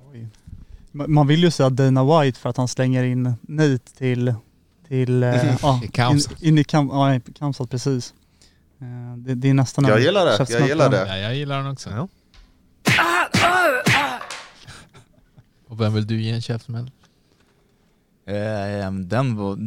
[0.93, 4.35] Ma- Man vill ju säga Dana White för att han slänger in Nate till,
[4.89, 6.33] till eh, ja, I Kamsat.
[6.43, 8.15] in, in i kam, ja, i Kamsat precis.
[8.81, 11.07] Eh, Det, det är nästan Jag gillar det, jag gillar det.
[11.09, 11.91] Ja, jag gillar den också.
[11.91, 12.09] Ja.
[15.69, 16.91] Och vem vill du ge en käftsmäll?
[18.27, 19.59] Eh, den var...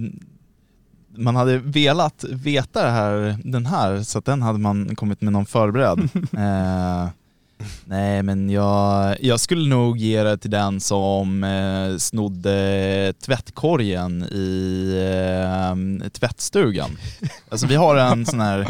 [1.15, 5.33] Man hade velat veta det här, den här, så att den hade man kommit med
[5.33, 5.99] någon förberedd.
[6.33, 7.09] eh,
[7.85, 14.93] nej men jag, jag skulle nog ge det till den som eh, snodde tvättkorgen i
[16.03, 16.97] eh, tvättstugan.
[17.49, 18.67] Alltså vi har en sån här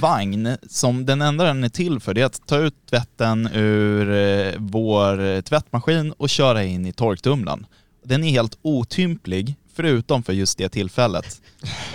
[0.00, 4.10] vagn som den enda den är till för det är att ta ut tvätten ur
[4.10, 7.66] eh, vår tvättmaskin och köra in i torktumlaren.
[8.08, 11.40] Den är helt otymplig förutom för just det tillfället.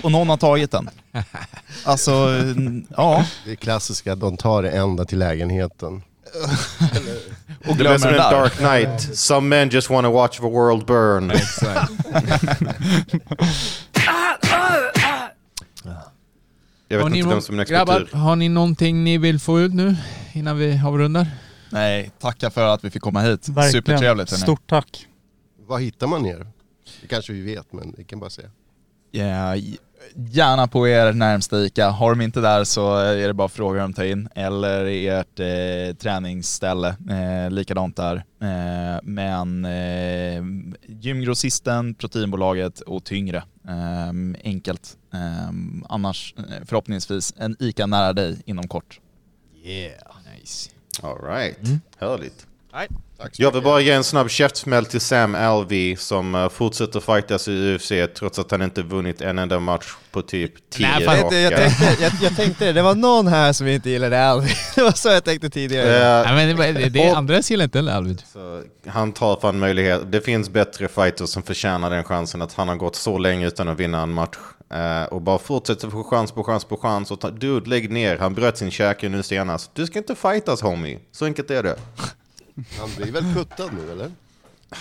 [0.01, 0.89] Och någon har tagit den.
[1.84, 2.11] Alltså,
[2.97, 3.26] ja.
[3.45, 5.95] Det är klassiska, de tar det ända till lägenheten.
[7.68, 8.32] Och Det glömmer en den där.
[8.32, 9.18] Dark Knight.
[9.18, 11.32] Some men just wanna watch the world burn.
[16.88, 19.39] Jag vet Har ni inte vem som är nästa Grabbar, har ni någonting ni vill
[19.39, 19.95] få ut nu
[20.34, 21.28] innan vi avrundar?
[21.70, 23.49] Nej, tacka för att vi fick komma hit.
[23.49, 23.72] Verkligen.
[23.72, 24.30] Supertrevligt.
[24.30, 25.07] Stort tack.
[25.74, 26.47] Var hittar man er?
[27.01, 28.49] Det kanske vi vet, men vi kan bara säga.
[29.11, 29.78] Ja, g-
[30.15, 31.89] gärna på er närmsta ICA.
[31.89, 34.30] Har de inte där så är det bara att fråga dem ta in.
[34.36, 38.15] Eller ert eh, träningsställe, eh, likadant där.
[38.41, 40.43] Eh, men eh,
[40.88, 43.38] gymgrossisten, proteinbolaget och tyngre.
[43.67, 44.97] Eh, enkelt.
[45.13, 45.49] Eh,
[45.89, 48.99] annars eh, förhoppningsvis en ICA nära dig inom kort.
[49.63, 50.69] Nice.
[51.01, 51.67] All right.
[51.67, 51.82] Mm.
[51.97, 52.47] Härligt.
[52.71, 56.99] Tack så Jag vill bara ge en snabb käftsmäll till Sam Alvey som eh, fortsätter
[56.99, 61.05] fightas i UFC trots att han inte vunnit en enda match på typ 10 Nej,
[61.05, 64.28] fan, jag, jag, tänkte, jag, jag tänkte det, det var någon här som inte gillade
[64.28, 64.49] Alvin.
[64.76, 66.19] Det var så jag tänkte tidigare.
[66.19, 67.05] Eh, Nej, men det, det, det och-
[67.49, 68.17] gillar inte heller.
[68.34, 70.11] Så han tar fan möjlighet.
[70.11, 73.67] Det finns bättre fighters som förtjänar den chansen att han har gått så länge utan
[73.67, 74.38] att vinna en match.
[74.74, 77.11] Eh, och bara fortsätter få chans på chans på chans.
[77.11, 78.17] Och ta, dude, lägg ner.
[78.17, 79.71] Han bröt sin käke nu senast.
[79.76, 80.99] Du ska inte fightas homie.
[81.11, 81.76] Så enkelt är det.
[82.79, 84.11] Han blir väl puttad nu eller?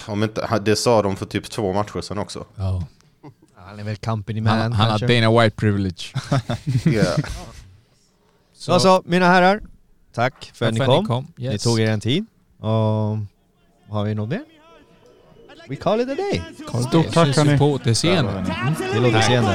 [0.07, 2.45] Om inte, det sa de för typ två matcher sedan också.
[2.57, 2.85] Ja.
[3.57, 4.99] Han är väl company man Han, han har.
[4.99, 6.13] Dana White privilege.
[6.87, 7.19] Yeah.
[8.55, 9.61] Så, så, mina herrar.
[10.15, 11.27] Tack för att Tack ni kom.
[11.39, 11.53] Yes.
[11.53, 12.27] Ni tog er en tid.
[12.59, 12.69] Och
[13.89, 14.45] har vi något mer?
[15.69, 16.43] We call it a day.
[16.57, 17.59] Stort Stort tack, tack hörni.
[17.59, 18.33] på återseende.
[18.33, 18.85] Återseende.
[18.89, 19.49] The double champ